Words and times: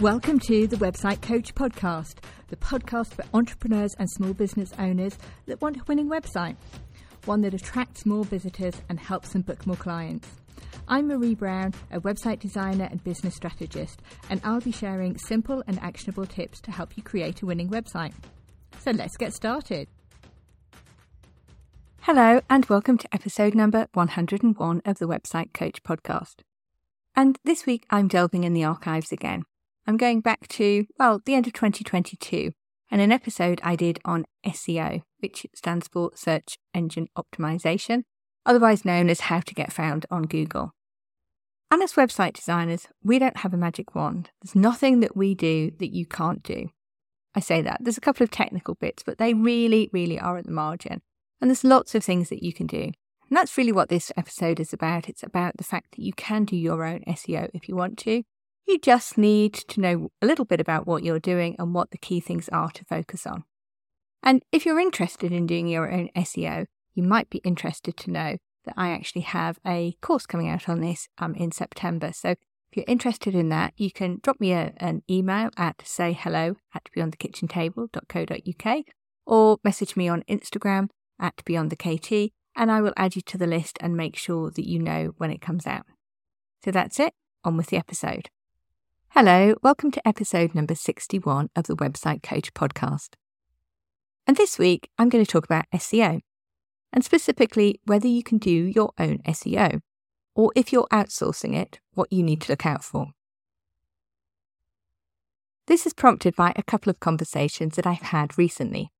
Welcome 0.00 0.40
to 0.40 0.66
the 0.66 0.76
Website 0.76 1.22
Coach 1.22 1.54
Podcast, 1.54 2.16
the 2.48 2.56
podcast 2.56 3.14
for 3.14 3.24
entrepreneurs 3.32 3.94
and 3.96 4.10
small 4.10 4.34
business 4.34 4.72
owners 4.76 5.16
that 5.46 5.62
want 5.62 5.76
a 5.76 5.84
winning 5.86 6.10
website, 6.10 6.56
one 7.26 7.42
that 7.42 7.54
attracts 7.54 8.04
more 8.04 8.24
visitors 8.24 8.74
and 8.88 8.98
helps 8.98 9.30
them 9.30 9.42
book 9.42 9.64
more 9.68 9.76
clients. 9.76 10.28
I'm 10.88 11.06
Marie 11.06 11.36
Brown, 11.36 11.74
a 11.92 12.00
website 12.00 12.40
designer 12.40 12.88
and 12.90 13.04
business 13.04 13.36
strategist, 13.36 14.02
and 14.28 14.40
I'll 14.42 14.60
be 14.60 14.72
sharing 14.72 15.16
simple 15.16 15.62
and 15.68 15.78
actionable 15.78 16.26
tips 16.26 16.60
to 16.62 16.72
help 16.72 16.96
you 16.96 17.02
create 17.04 17.42
a 17.42 17.46
winning 17.46 17.68
website. 17.70 18.14
So 18.80 18.90
let's 18.90 19.16
get 19.16 19.32
started. 19.32 19.86
Hello, 22.00 22.40
and 22.50 22.66
welcome 22.66 22.98
to 22.98 23.14
episode 23.14 23.54
number 23.54 23.86
101 23.94 24.82
of 24.84 24.98
the 24.98 25.06
Website 25.06 25.54
Coach 25.54 25.84
podcast. 25.84 26.40
And 27.14 27.38
this 27.44 27.64
week 27.64 27.86
I'm 27.90 28.08
delving 28.08 28.42
in 28.42 28.54
the 28.54 28.64
archives 28.64 29.12
again. 29.12 29.44
I'm 29.86 29.96
going 29.96 30.20
back 30.20 30.48
to, 30.48 30.86
well, 30.98 31.20
the 31.24 31.34
end 31.34 31.46
of 31.46 31.52
2022 31.52 32.52
and 32.90 33.00
an 33.00 33.12
episode 33.12 33.60
I 33.62 33.76
did 33.76 33.98
on 34.04 34.24
SEO, 34.46 35.02
which 35.18 35.46
stands 35.54 35.88
for 35.88 36.10
Search 36.14 36.58
Engine 36.72 37.08
Optimization, 37.18 38.04
otherwise 38.46 38.84
known 38.84 39.10
as 39.10 39.20
how 39.20 39.40
to 39.40 39.54
get 39.54 39.72
found 39.72 40.06
on 40.10 40.22
Google. 40.22 40.72
And 41.70 41.82
as 41.82 41.94
website 41.94 42.34
designers, 42.34 42.86
we 43.02 43.18
don't 43.18 43.38
have 43.38 43.52
a 43.52 43.58
magic 43.58 43.94
wand. 43.94 44.30
There's 44.42 44.54
nothing 44.54 45.00
that 45.00 45.16
we 45.16 45.34
do 45.34 45.72
that 45.78 45.92
you 45.92 46.06
can't 46.06 46.42
do. 46.42 46.68
I 47.34 47.40
say 47.40 47.62
that. 47.62 47.78
There's 47.80 47.98
a 47.98 48.02
couple 48.02 48.22
of 48.22 48.30
technical 48.30 48.76
bits, 48.76 49.02
but 49.02 49.18
they 49.18 49.34
really, 49.34 49.90
really 49.92 50.18
are 50.18 50.38
at 50.38 50.46
the 50.46 50.52
margin. 50.52 51.02
And 51.40 51.50
there's 51.50 51.64
lots 51.64 51.94
of 51.94 52.04
things 52.04 52.28
that 52.28 52.42
you 52.42 52.52
can 52.52 52.66
do. 52.66 52.92
And 53.28 53.36
that's 53.36 53.58
really 53.58 53.72
what 53.72 53.88
this 53.88 54.12
episode 54.16 54.60
is 54.60 54.72
about. 54.72 55.08
It's 55.08 55.22
about 55.22 55.56
the 55.56 55.64
fact 55.64 55.92
that 55.92 56.02
you 56.02 56.12
can 56.12 56.44
do 56.44 56.56
your 56.56 56.84
own 56.84 57.00
SEO 57.08 57.50
if 57.52 57.68
you 57.68 57.74
want 57.74 57.98
to. 57.98 58.22
You 58.66 58.78
just 58.78 59.18
need 59.18 59.52
to 59.54 59.80
know 59.80 60.10
a 60.22 60.26
little 60.26 60.44
bit 60.44 60.60
about 60.60 60.86
what 60.86 61.02
you're 61.02 61.18
doing 61.18 61.54
and 61.58 61.74
what 61.74 61.90
the 61.90 61.98
key 61.98 62.20
things 62.20 62.48
are 62.48 62.70
to 62.70 62.84
focus 62.84 63.26
on. 63.26 63.44
And 64.22 64.42
if 64.52 64.64
you're 64.64 64.80
interested 64.80 65.32
in 65.32 65.46
doing 65.46 65.68
your 65.68 65.92
own 65.92 66.08
SEO, 66.16 66.66
you 66.94 67.02
might 67.02 67.28
be 67.28 67.38
interested 67.38 67.96
to 67.98 68.10
know 68.10 68.36
that 68.64 68.74
I 68.76 68.90
actually 68.90 69.22
have 69.22 69.58
a 69.66 69.96
course 70.00 70.24
coming 70.24 70.48
out 70.48 70.68
on 70.68 70.80
this 70.80 71.08
um, 71.18 71.34
in 71.34 71.52
September. 71.52 72.12
So 72.14 72.30
if 72.30 72.38
you're 72.76 72.86
interested 72.88 73.34
in 73.34 73.50
that, 73.50 73.74
you 73.76 73.90
can 73.90 74.20
drop 74.22 74.40
me 74.40 74.52
a, 74.52 74.72
an 74.78 75.02
email 75.10 75.50
at 75.56 75.78
sayhello 75.78 76.56
at 76.74 76.88
beyondthekitchentable.co.uk 76.96 78.84
or 79.26 79.58
message 79.62 79.94
me 79.96 80.08
on 80.08 80.22
Instagram 80.22 80.88
at 81.20 81.36
beyondthekt 81.44 82.32
and 82.56 82.70
I 82.70 82.80
will 82.80 82.94
add 82.96 83.16
you 83.16 83.22
to 83.22 83.36
the 83.38 83.46
list 83.46 83.78
and 83.80 83.96
make 83.96 84.16
sure 84.16 84.50
that 84.50 84.68
you 84.68 84.78
know 84.78 85.12
when 85.18 85.30
it 85.30 85.40
comes 85.40 85.66
out. 85.66 85.86
So 86.64 86.70
that's 86.70 86.98
it, 86.98 87.12
on 87.44 87.56
with 87.56 87.66
the 87.66 87.76
episode. 87.76 88.30
Hello, 89.16 89.54
welcome 89.62 89.92
to 89.92 90.08
episode 90.08 90.56
number 90.56 90.74
61 90.74 91.48
of 91.54 91.68
the 91.68 91.76
Website 91.76 92.20
Coach 92.20 92.52
podcast. 92.52 93.10
And 94.26 94.36
this 94.36 94.58
week, 94.58 94.90
I'm 94.98 95.08
going 95.08 95.24
to 95.24 95.30
talk 95.30 95.44
about 95.44 95.70
SEO, 95.72 96.18
and 96.92 97.04
specifically 97.04 97.80
whether 97.84 98.08
you 98.08 98.24
can 98.24 98.38
do 98.38 98.50
your 98.50 98.90
own 98.98 99.18
SEO, 99.18 99.82
or 100.34 100.50
if 100.56 100.72
you're 100.72 100.88
outsourcing 100.92 101.54
it, 101.54 101.78
what 101.92 102.12
you 102.12 102.24
need 102.24 102.40
to 102.40 102.50
look 102.50 102.66
out 102.66 102.82
for. 102.82 103.12
This 105.68 105.86
is 105.86 105.94
prompted 105.94 106.34
by 106.34 106.52
a 106.56 106.64
couple 106.64 106.90
of 106.90 106.98
conversations 106.98 107.76
that 107.76 107.86
I've 107.86 108.02
had 108.02 108.36
recently, 108.36 108.90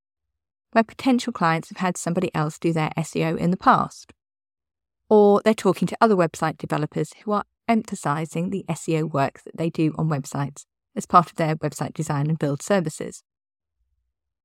where 0.70 0.84
potential 0.84 1.32
clients 1.32 1.70
have 1.70 1.78
had 1.78 1.96
somebody 1.96 2.32
else 2.36 2.56
do 2.56 2.72
their 2.72 2.90
SEO 2.96 3.36
in 3.36 3.50
the 3.50 3.56
past, 3.56 4.12
or 5.08 5.42
they're 5.44 5.54
talking 5.54 5.88
to 5.88 5.98
other 6.00 6.14
website 6.14 6.56
developers 6.56 7.14
who 7.24 7.32
are 7.32 7.42
emphasizing 7.68 8.50
the 8.50 8.64
SEO 8.68 9.12
work 9.12 9.42
that 9.44 9.56
they 9.56 9.70
do 9.70 9.94
on 9.96 10.08
websites 10.08 10.64
as 10.96 11.06
part 11.06 11.30
of 11.30 11.36
their 11.36 11.56
website 11.56 11.94
design 11.94 12.28
and 12.28 12.38
build 12.38 12.62
services. 12.62 13.22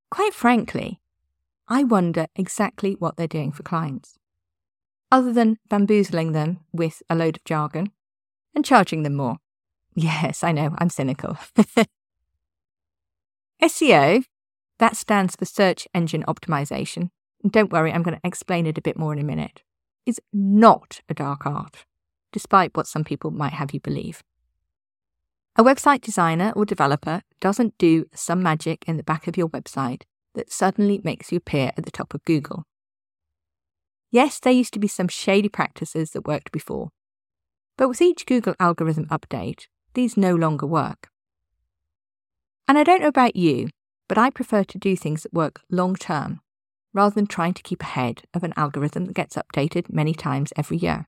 Quite 0.09 0.33
frankly, 0.33 0.99
I 1.67 1.83
wonder 1.83 2.27
exactly 2.35 2.95
what 2.97 3.17
they're 3.17 3.27
doing 3.27 3.51
for 3.51 3.63
clients. 3.63 4.17
Other 5.11 5.33
than 5.33 5.57
bamboozling 5.69 6.31
them 6.31 6.59
with 6.71 7.01
a 7.09 7.15
load 7.15 7.37
of 7.37 7.43
jargon 7.43 7.91
and 8.55 8.65
charging 8.65 9.03
them 9.03 9.15
more. 9.15 9.37
Yes, 9.95 10.43
I 10.43 10.51
know, 10.51 10.75
I'm 10.77 10.89
cynical. 10.89 11.37
SEO, 13.61 14.23
that 14.79 14.95
stands 14.95 15.35
for 15.35 15.45
Search 15.45 15.87
Engine 15.93 16.23
Optimization. 16.23 17.09
And 17.43 17.51
don't 17.51 17.71
worry, 17.71 17.91
I'm 17.91 18.03
going 18.03 18.15
to 18.15 18.27
explain 18.27 18.65
it 18.65 18.77
a 18.77 18.81
bit 18.81 18.97
more 18.97 19.13
in 19.13 19.19
a 19.19 19.23
minute, 19.23 19.63
is 20.05 20.19
not 20.31 21.01
a 21.09 21.13
dark 21.13 21.45
art 21.45 21.85
despite 22.31 22.75
what 22.75 22.87
some 22.87 23.03
people 23.03 23.31
might 23.31 23.53
have 23.53 23.73
you 23.73 23.79
believe. 23.79 24.23
A 25.55 25.63
website 25.63 26.01
designer 26.01 26.53
or 26.55 26.65
developer 26.65 27.21
doesn't 27.39 27.77
do 27.77 28.05
some 28.13 28.41
magic 28.41 28.83
in 28.87 28.97
the 28.97 29.03
back 29.03 29.27
of 29.27 29.37
your 29.37 29.49
website 29.49 30.03
that 30.35 30.51
suddenly 30.51 31.01
makes 31.03 31.31
you 31.31 31.37
appear 31.37 31.71
at 31.75 31.85
the 31.85 31.91
top 31.91 32.13
of 32.13 32.23
Google. 32.23 32.63
Yes, 34.11 34.39
there 34.39 34.53
used 34.53 34.73
to 34.73 34.79
be 34.79 34.87
some 34.87 35.07
shady 35.07 35.49
practices 35.49 36.11
that 36.11 36.27
worked 36.27 36.51
before, 36.51 36.89
but 37.77 37.89
with 37.89 38.01
each 38.01 38.25
Google 38.25 38.55
algorithm 38.59 39.05
update, 39.07 39.67
these 39.93 40.17
no 40.17 40.35
longer 40.35 40.65
work. 40.65 41.09
And 42.67 42.77
I 42.77 42.83
don't 42.83 43.01
know 43.01 43.07
about 43.07 43.35
you, 43.35 43.69
but 44.07 44.17
I 44.17 44.29
prefer 44.29 44.63
to 44.63 44.77
do 44.77 44.95
things 44.95 45.23
that 45.23 45.33
work 45.33 45.61
long 45.69 45.95
term 45.95 46.41
rather 46.93 47.13
than 47.13 47.27
trying 47.27 47.53
to 47.53 47.63
keep 47.63 47.81
ahead 47.81 48.23
of 48.33 48.43
an 48.43 48.53
algorithm 48.55 49.05
that 49.05 49.15
gets 49.15 49.35
updated 49.35 49.91
many 49.91 50.13
times 50.13 50.51
every 50.55 50.77
year. 50.77 51.07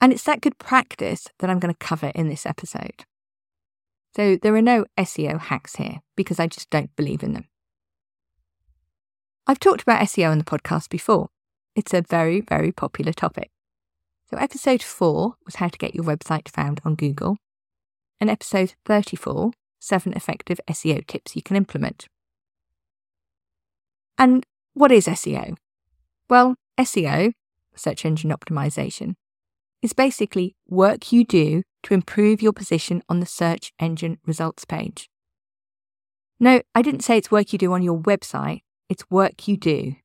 And 0.00 0.12
it's 0.12 0.24
that 0.24 0.40
good 0.40 0.58
practice 0.58 1.26
that 1.38 1.50
I'm 1.50 1.58
going 1.58 1.74
to 1.74 1.78
cover 1.78 2.10
in 2.14 2.28
this 2.28 2.46
episode. 2.46 3.04
So 4.16 4.36
there 4.36 4.54
are 4.54 4.62
no 4.62 4.86
SEO 4.98 5.38
hacks 5.38 5.76
here 5.76 6.00
because 6.16 6.40
I 6.40 6.46
just 6.46 6.70
don't 6.70 6.94
believe 6.96 7.22
in 7.22 7.34
them. 7.34 7.46
I've 9.46 9.60
talked 9.60 9.82
about 9.82 10.02
SEO 10.02 10.30
on 10.30 10.38
the 10.38 10.44
podcast 10.44 10.88
before. 10.88 11.28
It's 11.76 11.94
a 11.94 12.02
very, 12.02 12.40
very 12.40 12.72
popular 12.72 13.12
topic. 13.12 13.50
So 14.30 14.36
episode 14.36 14.82
4 14.82 15.34
was 15.44 15.56
how 15.56 15.68
to 15.68 15.78
get 15.78 15.94
your 15.94 16.04
website 16.04 16.48
found 16.48 16.80
on 16.84 16.94
Google, 16.94 17.36
and 18.20 18.30
episode 18.30 18.74
34, 18.84 19.52
7 19.80 20.12
effective 20.12 20.60
SEO 20.68 21.04
tips 21.06 21.34
you 21.34 21.42
can 21.42 21.56
implement. 21.56 22.06
And 24.18 24.44
what 24.74 24.92
is 24.92 25.06
SEO? 25.06 25.56
Well, 26.28 26.54
SEO, 26.78 27.32
search 27.74 28.04
engine 28.04 28.30
optimization, 28.30 29.14
is 29.82 29.92
basically 29.92 30.56
work 30.68 31.12
you 31.12 31.24
do 31.24 31.62
to 31.82 31.94
improve 31.94 32.42
your 32.42 32.52
position 32.52 33.02
on 33.08 33.20
the 33.20 33.26
search 33.26 33.72
engine 33.78 34.18
results 34.26 34.64
page. 34.64 35.08
No, 36.38 36.62
I 36.74 36.82
didn't 36.82 37.02
say 37.02 37.16
it's 37.16 37.30
work 37.30 37.52
you 37.52 37.58
do 37.58 37.72
on 37.72 37.82
your 37.82 37.98
website, 37.98 38.60
it's 38.88 39.10
work 39.10 39.46
you 39.46 39.56
do. 39.56 39.96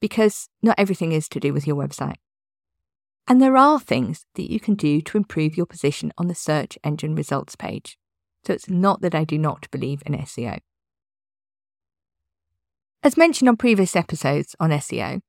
Because 0.00 0.48
not 0.62 0.78
everything 0.78 1.12
is 1.12 1.28
to 1.30 1.40
do 1.40 1.52
with 1.52 1.66
your 1.66 1.76
website. 1.76 2.16
And 3.26 3.42
there 3.42 3.56
are 3.56 3.80
things 3.80 4.24
that 4.34 4.50
you 4.50 4.60
can 4.60 4.74
do 4.74 5.00
to 5.02 5.18
improve 5.18 5.56
your 5.56 5.66
position 5.66 6.12
on 6.16 6.28
the 6.28 6.34
search 6.34 6.78
engine 6.84 7.14
results 7.14 7.56
page. 7.56 7.98
So 8.46 8.52
it's 8.52 8.70
not 8.70 9.00
that 9.02 9.14
I 9.14 9.24
do 9.24 9.38
not 9.38 9.70
believe 9.70 10.02
in 10.06 10.14
SEO. 10.14 10.58
As 13.02 13.16
mentioned 13.16 13.48
on 13.48 13.56
previous 13.56 13.94
episodes 13.94 14.56
on 14.58 14.70
SEO, 14.70 15.20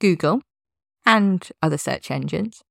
Google 0.00 0.42
and 1.04 1.48
other 1.62 1.78
search 1.78 2.10
engines 2.10 2.62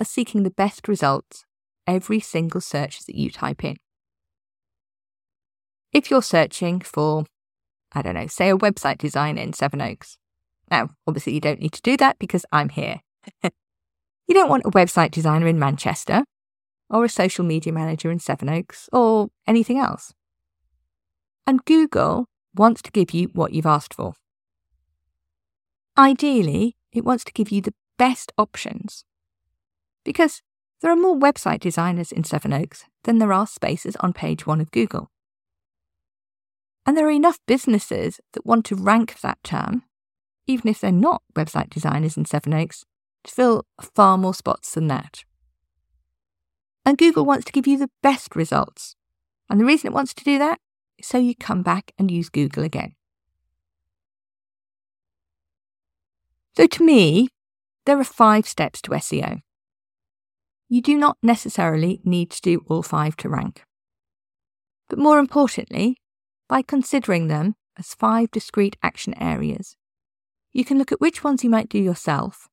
are 0.00 0.04
seeking 0.04 0.42
the 0.42 0.50
best 0.50 0.88
results 0.88 1.44
every 1.86 2.20
single 2.20 2.60
search 2.60 3.04
that 3.06 3.14
you 3.14 3.30
type 3.30 3.62
in. 3.62 3.76
If 5.92 6.10
you're 6.10 6.22
searching 6.22 6.80
for, 6.80 7.24
I 7.92 8.02
don't 8.02 8.14
know, 8.14 8.26
say 8.26 8.48
a 8.50 8.56
website 8.56 8.98
design 8.98 9.36
in 9.36 9.52
Sevenoaks, 9.52 10.16
now 10.70 10.90
obviously 11.06 11.34
you 11.34 11.40
don't 11.40 11.60
need 11.60 11.72
to 11.72 11.82
do 11.82 11.96
that 11.98 12.18
because 12.18 12.46
I'm 12.50 12.70
here. 12.70 13.00
you 13.42 14.34
don't 14.34 14.48
want 14.48 14.64
a 14.64 14.70
website 14.70 15.10
designer 15.10 15.48
in 15.48 15.58
Manchester 15.58 16.24
or 16.88 17.04
a 17.04 17.08
social 17.08 17.44
media 17.44 17.72
manager 17.72 18.10
in 18.10 18.18
Sevenoaks 18.18 18.88
or 18.92 19.28
anything 19.46 19.78
else. 19.78 20.14
And 21.46 21.64
Google 21.64 22.26
wants 22.54 22.82
to 22.82 22.90
give 22.90 23.12
you 23.12 23.28
what 23.32 23.52
you've 23.52 23.66
asked 23.66 23.94
for. 23.94 24.14
Ideally, 25.98 26.76
it 26.92 27.04
wants 27.04 27.24
to 27.24 27.32
give 27.32 27.50
you 27.50 27.60
the 27.60 27.74
best 27.98 28.32
options 28.38 29.04
because 30.04 30.42
there 30.80 30.90
are 30.90 30.96
more 30.96 31.16
website 31.16 31.60
designers 31.60 32.10
in 32.12 32.24
Sevenoaks 32.24 32.84
than 33.04 33.18
there 33.18 33.32
are 33.32 33.46
spaces 33.46 33.96
on 33.96 34.12
page 34.12 34.46
one 34.46 34.60
of 34.60 34.70
Google. 34.70 35.10
And 36.86 36.96
there 36.96 37.06
are 37.06 37.10
enough 37.10 37.38
businesses 37.46 38.20
that 38.32 38.46
want 38.46 38.64
to 38.66 38.76
rank 38.76 39.20
that 39.20 39.42
term, 39.44 39.82
even 40.46 40.68
if 40.70 40.80
they're 40.80 40.90
not 40.90 41.22
website 41.34 41.70
designers 41.70 42.16
in 42.16 42.24
Sevenoaks, 42.24 42.84
to 43.24 43.30
fill 43.30 43.66
far 43.94 44.16
more 44.16 44.34
spots 44.34 44.74
than 44.74 44.88
that. 44.88 45.24
And 46.84 46.96
Google 46.96 47.26
wants 47.26 47.44
to 47.44 47.52
give 47.52 47.66
you 47.66 47.76
the 47.76 47.90
best 48.02 48.34
results. 48.34 48.96
And 49.50 49.60
the 49.60 49.64
reason 49.64 49.88
it 49.88 49.92
wants 49.92 50.14
to 50.14 50.24
do 50.24 50.38
that 50.38 50.58
is 50.98 51.06
so 51.06 51.18
you 51.18 51.34
come 51.34 51.62
back 51.62 51.92
and 51.98 52.10
use 52.10 52.30
Google 52.30 52.64
again. 52.64 52.94
So 56.56 56.66
to 56.66 56.84
me, 56.84 57.28
there 57.84 57.98
are 57.98 58.04
five 58.04 58.48
steps 58.48 58.80
to 58.82 58.90
SEO. 58.90 59.42
You 60.72 60.80
do 60.80 60.96
not 60.96 61.18
necessarily 61.20 62.00
need 62.04 62.30
to 62.30 62.40
do 62.40 62.64
all 62.68 62.84
five 62.84 63.16
to 63.16 63.28
rank. 63.28 63.64
But 64.88 65.00
more 65.00 65.18
importantly, 65.18 65.96
by 66.48 66.62
considering 66.62 67.26
them 67.26 67.56
as 67.76 67.92
five 67.92 68.30
discrete 68.30 68.76
action 68.80 69.12
areas, 69.20 69.76
you 70.52 70.64
can 70.64 70.78
look 70.78 70.92
at 70.92 71.00
which 71.00 71.24
ones 71.24 71.42
you 71.42 71.50
might 71.50 71.68
do 71.68 71.78
yourself 71.78 72.48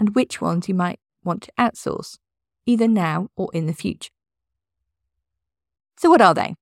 and 0.00 0.16
which 0.16 0.40
ones 0.40 0.68
you 0.68 0.74
might 0.74 0.98
want 1.22 1.42
to 1.44 1.52
outsource, 1.56 2.18
either 2.66 2.88
now 2.88 3.28
or 3.36 3.50
in 3.54 3.66
the 3.66 3.72
future. 3.72 4.10
So, 5.96 6.10
what 6.10 6.20
are 6.20 6.34
they? 6.34 6.56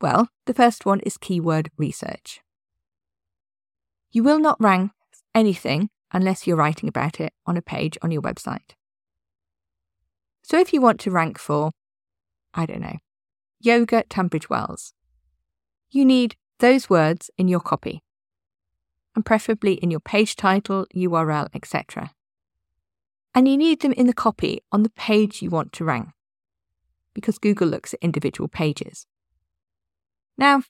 Well, 0.00 0.30
the 0.46 0.54
first 0.54 0.86
one 0.86 1.00
is 1.00 1.18
keyword 1.18 1.70
research. 1.76 2.40
You 4.12 4.22
will 4.22 4.38
not 4.38 4.58
rank 4.58 4.92
anything 5.34 5.90
unless 6.10 6.46
you're 6.46 6.56
writing 6.56 6.88
about 6.88 7.20
it 7.20 7.34
on 7.44 7.58
a 7.58 7.62
page 7.62 7.98
on 8.00 8.10
your 8.10 8.22
website. 8.22 8.76
So 10.46 10.60
if 10.60 10.72
you 10.72 10.80
want 10.80 11.00
to 11.00 11.10
rank 11.10 11.40
for, 11.40 11.72
I 12.54 12.66
don't 12.66 12.80
know, 12.80 12.98
yoga 13.60 14.04
Tunbridge 14.08 14.48
Wells, 14.48 14.94
you 15.90 16.04
need 16.04 16.36
those 16.60 16.88
words 16.88 17.32
in 17.36 17.48
your 17.48 17.58
copy, 17.58 18.04
and 19.16 19.26
preferably 19.26 19.72
in 19.72 19.90
your 19.90 19.98
page 19.98 20.36
title, 20.36 20.86
URL, 20.94 21.48
etc. 21.52 22.12
And 23.34 23.48
you 23.48 23.56
need 23.56 23.80
them 23.80 23.90
in 23.90 24.06
the 24.06 24.14
copy 24.14 24.62
on 24.70 24.84
the 24.84 24.90
page 24.90 25.42
you 25.42 25.50
want 25.50 25.72
to 25.72 25.84
rank, 25.84 26.10
because 27.12 27.38
Google 27.38 27.66
looks 27.66 27.92
at 27.92 28.00
individual 28.00 28.46
pages. 28.46 29.04
Now, 30.38 30.62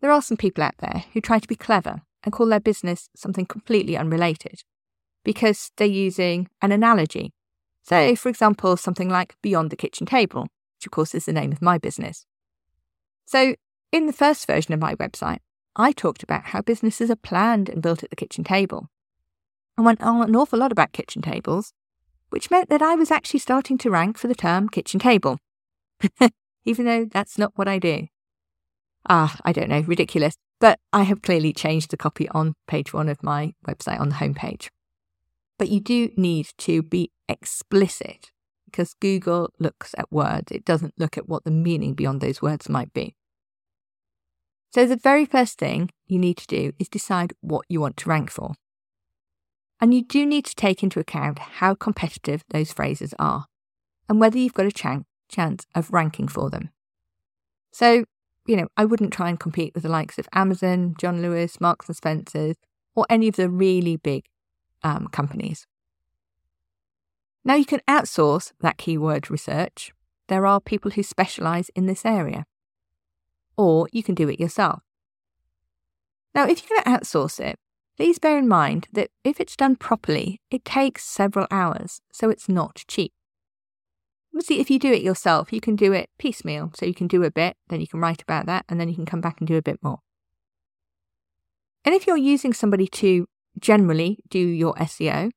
there 0.00 0.12
are 0.12 0.22
some 0.22 0.36
people 0.36 0.62
out 0.62 0.78
there 0.78 1.06
who 1.12 1.20
try 1.20 1.40
to 1.40 1.48
be 1.48 1.56
clever 1.56 2.02
and 2.22 2.32
call 2.32 2.46
their 2.46 2.60
business 2.60 3.08
something 3.16 3.46
completely 3.46 3.96
unrelated 3.96 4.62
because 5.24 5.72
they're 5.76 5.88
using 5.88 6.48
an 6.62 6.70
analogy. 6.70 7.32
Say, 7.84 8.14
for 8.14 8.30
example, 8.30 8.76
something 8.76 9.10
like 9.10 9.36
Beyond 9.42 9.70
the 9.70 9.76
Kitchen 9.76 10.06
Table, 10.06 10.48
which 10.76 10.86
of 10.86 10.90
course 10.90 11.14
is 11.14 11.26
the 11.26 11.32
name 11.32 11.52
of 11.52 11.60
my 11.60 11.76
business. 11.76 12.26
So, 13.26 13.54
in 13.92 14.06
the 14.06 14.12
first 14.12 14.46
version 14.46 14.72
of 14.72 14.80
my 14.80 14.94
website, 14.94 15.38
I 15.76 15.92
talked 15.92 16.22
about 16.22 16.46
how 16.46 16.62
businesses 16.62 17.10
are 17.10 17.16
planned 17.16 17.68
and 17.68 17.82
built 17.82 18.02
at 18.02 18.10
the 18.10 18.16
kitchen 18.16 18.42
table. 18.42 18.88
I 19.76 19.82
went 19.82 20.02
on 20.02 20.28
an 20.28 20.36
awful 20.36 20.58
lot 20.58 20.72
about 20.72 20.92
kitchen 20.92 21.20
tables, 21.20 21.72
which 22.30 22.50
meant 22.50 22.70
that 22.70 22.82
I 22.82 22.94
was 22.94 23.10
actually 23.10 23.40
starting 23.40 23.76
to 23.78 23.90
rank 23.90 24.16
for 24.18 24.28
the 24.28 24.34
term 24.34 24.68
kitchen 24.68 25.00
table, 25.00 25.38
even 26.64 26.86
though 26.86 27.04
that's 27.04 27.38
not 27.38 27.52
what 27.56 27.68
I 27.68 27.78
do. 27.78 28.06
Ah, 29.08 29.36
I 29.44 29.52
don't 29.52 29.68
know, 29.68 29.80
ridiculous. 29.80 30.36
But 30.60 30.78
I 30.92 31.02
have 31.02 31.22
clearly 31.22 31.52
changed 31.52 31.90
the 31.90 31.96
copy 31.96 32.28
on 32.30 32.54
page 32.66 32.94
one 32.94 33.08
of 33.08 33.22
my 33.22 33.52
website 33.66 34.00
on 34.00 34.08
the 34.08 34.14
homepage. 34.14 34.68
But 35.58 35.68
you 35.68 35.80
do 35.80 36.10
need 36.16 36.48
to 36.58 36.82
be 36.82 37.12
explicit 37.28 38.32
because 38.66 38.94
Google 38.94 39.50
looks 39.60 39.94
at 39.96 40.10
words, 40.10 40.50
it 40.50 40.64
doesn't 40.64 40.94
look 40.98 41.16
at 41.16 41.28
what 41.28 41.44
the 41.44 41.50
meaning 41.50 41.94
beyond 41.94 42.20
those 42.20 42.42
words 42.42 42.68
might 42.68 42.92
be. 42.92 43.14
So, 44.72 44.84
the 44.84 44.96
very 44.96 45.24
first 45.24 45.58
thing 45.58 45.90
you 46.08 46.18
need 46.18 46.36
to 46.38 46.46
do 46.48 46.72
is 46.80 46.88
decide 46.88 47.34
what 47.40 47.64
you 47.68 47.80
want 47.80 47.96
to 47.98 48.08
rank 48.08 48.32
for. 48.32 48.54
And 49.80 49.94
you 49.94 50.02
do 50.02 50.26
need 50.26 50.44
to 50.46 50.54
take 50.56 50.82
into 50.82 50.98
account 50.98 51.38
how 51.38 51.74
competitive 51.74 52.42
those 52.48 52.72
phrases 52.72 53.14
are 53.18 53.46
and 54.08 54.18
whether 54.18 54.38
you've 54.38 54.54
got 54.54 54.66
a 54.66 54.72
ch- 54.72 55.04
chance 55.28 55.66
of 55.76 55.92
ranking 55.92 56.26
for 56.26 56.50
them. 56.50 56.70
So, 57.72 58.04
you 58.46 58.56
know, 58.56 58.66
I 58.76 58.84
wouldn't 58.84 59.12
try 59.12 59.28
and 59.28 59.38
compete 59.38 59.74
with 59.74 59.84
the 59.84 59.88
likes 59.88 60.18
of 60.18 60.28
Amazon, 60.32 60.94
John 60.98 61.22
Lewis, 61.22 61.60
Marks 61.60 61.88
and 61.88 61.96
Spencers, 61.96 62.56
or 62.96 63.06
any 63.08 63.28
of 63.28 63.36
the 63.36 63.48
really 63.48 63.96
big 63.96 64.24
um, 64.84 65.08
companies. 65.08 65.66
Now 67.44 67.54
you 67.54 67.64
can 67.64 67.80
outsource 67.88 68.52
that 68.60 68.78
keyword 68.78 69.30
research. 69.30 69.92
There 70.28 70.46
are 70.46 70.60
people 70.60 70.92
who 70.92 71.02
specialize 71.02 71.70
in 71.74 71.86
this 71.86 72.04
area. 72.04 72.46
Or 73.56 73.88
you 73.92 74.02
can 74.02 74.14
do 74.14 74.28
it 74.28 74.40
yourself. 74.40 74.82
Now, 76.34 76.48
if 76.48 76.62
you're 76.62 76.82
going 76.82 76.82
to 76.84 77.04
outsource 77.04 77.38
it, 77.38 77.56
please 77.96 78.18
bear 78.18 78.38
in 78.38 78.48
mind 78.48 78.88
that 78.92 79.10
if 79.22 79.40
it's 79.40 79.56
done 79.56 79.76
properly, 79.76 80.40
it 80.50 80.64
takes 80.64 81.04
several 81.04 81.46
hours, 81.50 82.00
so 82.12 82.28
it's 82.28 82.48
not 82.48 82.84
cheap. 82.88 83.12
Obviously, 84.34 84.58
if 84.58 84.68
you 84.68 84.80
do 84.80 84.92
it 84.92 85.02
yourself, 85.02 85.52
you 85.52 85.60
can 85.60 85.76
do 85.76 85.92
it 85.92 86.10
piecemeal. 86.18 86.72
So 86.74 86.86
you 86.86 86.94
can 86.94 87.06
do 87.06 87.22
a 87.22 87.30
bit, 87.30 87.56
then 87.68 87.80
you 87.80 87.86
can 87.86 88.00
write 88.00 88.20
about 88.20 88.46
that, 88.46 88.64
and 88.68 88.80
then 88.80 88.88
you 88.88 88.96
can 88.96 89.06
come 89.06 89.20
back 89.20 89.36
and 89.38 89.46
do 89.46 89.56
a 89.56 89.62
bit 89.62 89.78
more. 89.80 90.00
And 91.84 91.94
if 91.94 92.06
you're 92.06 92.16
using 92.16 92.52
somebody 92.52 92.88
to 92.88 93.28
generally 93.58 94.18
do 94.28 94.38
your 94.38 94.74
SEO, 94.74 95.30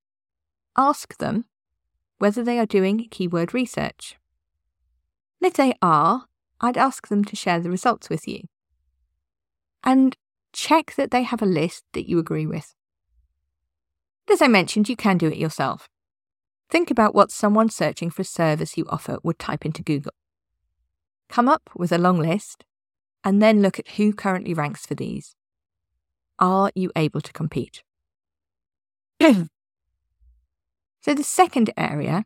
ask 0.76 1.18
them 1.18 1.46
whether 2.18 2.44
they 2.44 2.60
are 2.60 2.66
doing 2.66 3.08
keyword 3.10 3.54
research. 3.54 4.18
And 5.40 5.48
if 5.48 5.54
they 5.54 5.74
are, 5.82 6.26
I'd 6.60 6.78
ask 6.78 7.08
them 7.08 7.24
to 7.26 7.36
share 7.36 7.60
the 7.60 7.70
results 7.70 8.10
with 8.10 8.28
you. 8.28 8.42
And 9.84 10.16
check 10.52 10.96
that 10.96 11.12
they 11.12 11.24
have 11.24 11.42
a 11.42 11.46
list 11.46 11.84
that 11.94 12.10
you 12.10 12.18
agree 12.18 12.48
with. 12.48 12.74
As 14.30 14.42
I 14.42 14.48
mentioned, 14.48 14.90
you 14.90 14.96
can 14.96 15.18
do 15.18 15.28
it 15.28 15.38
yourself. 15.38 15.88
Think 16.70 16.92
about 16.92 17.16
what 17.16 17.32
someone 17.32 17.70
searching 17.70 18.10
for 18.10 18.24
a 18.24 18.26
service 18.26 18.78
you 18.78 18.86
offer 18.90 19.20
would 19.24 19.40
type 19.40 19.66
into 19.66 19.84
Google. 19.84 20.12
Come 21.30 21.48
up 21.48 21.70
with 21.76 21.92
a 21.92 21.98
long 21.98 22.20
list 22.20 22.66
and 23.24 23.42
then 23.42 23.62
look 23.62 23.80
at 23.80 23.92
who 23.92 24.14
currently 24.14 24.54
ranks 24.54 24.86
for 24.86 24.96
these. 24.96 25.36
Are 26.40 26.72
you 26.76 26.92
able 26.96 27.22
to 27.22 27.32
compete? 27.32 27.84
so, 29.22 31.14
the 31.14 31.24
second 31.24 31.72
area 31.76 32.26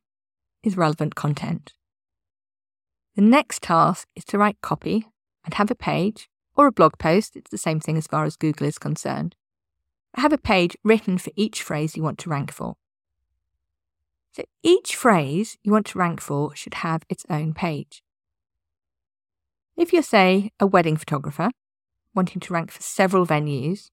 is 0.63 0.77
relevant 0.77 1.15
content. 1.15 1.73
The 3.15 3.21
next 3.21 3.63
task 3.63 4.07
is 4.15 4.25
to 4.25 4.37
write 4.37 4.61
copy 4.61 5.07
and 5.45 5.53
have 5.55 5.71
a 5.71 5.75
page 5.75 6.29
or 6.55 6.67
a 6.67 6.71
blog 6.71 6.97
post, 6.97 7.35
it's 7.35 7.49
the 7.49 7.57
same 7.57 7.79
thing 7.79 7.97
as 7.97 8.07
far 8.07 8.25
as 8.25 8.35
Google 8.35 8.67
is 8.67 8.77
concerned. 8.77 9.35
Have 10.15 10.33
a 10.33 10.37
page 10.37 10.75
written 10.83 11.17
for 11.17 11.31
each 11.35 11.63
phrase 11.63 11.95
you 11.95 12.03
want 12.03 12.19
to 12.19 12.29
rank 12.29 12.51
for. 12.51 12.75
So 14.33 14.43
each 14.63 14.95
phrase 14.95 15.57
you 15.63 15.71
want 15.71 15.85
to 15.87 15.99
rank 15.99 16.21
for 16.21 16.55
should 16.55 16.75
have 16.75 17.03
its 17.09 17.25
own 17.29 17.53
page. 17.53 18.03
If 19.77 19.93
you're, 19.93 20.03
say, 20.03 20.51
a 20.59 20.67
wedding 20.67 20.97
photographer 20.97 21.51
wanting 22.13 22.41
to 22.41 22.53
rank 22.53 22.71
for 22.71 22.81
several 22.81 23.25
venues, 23.25 23.89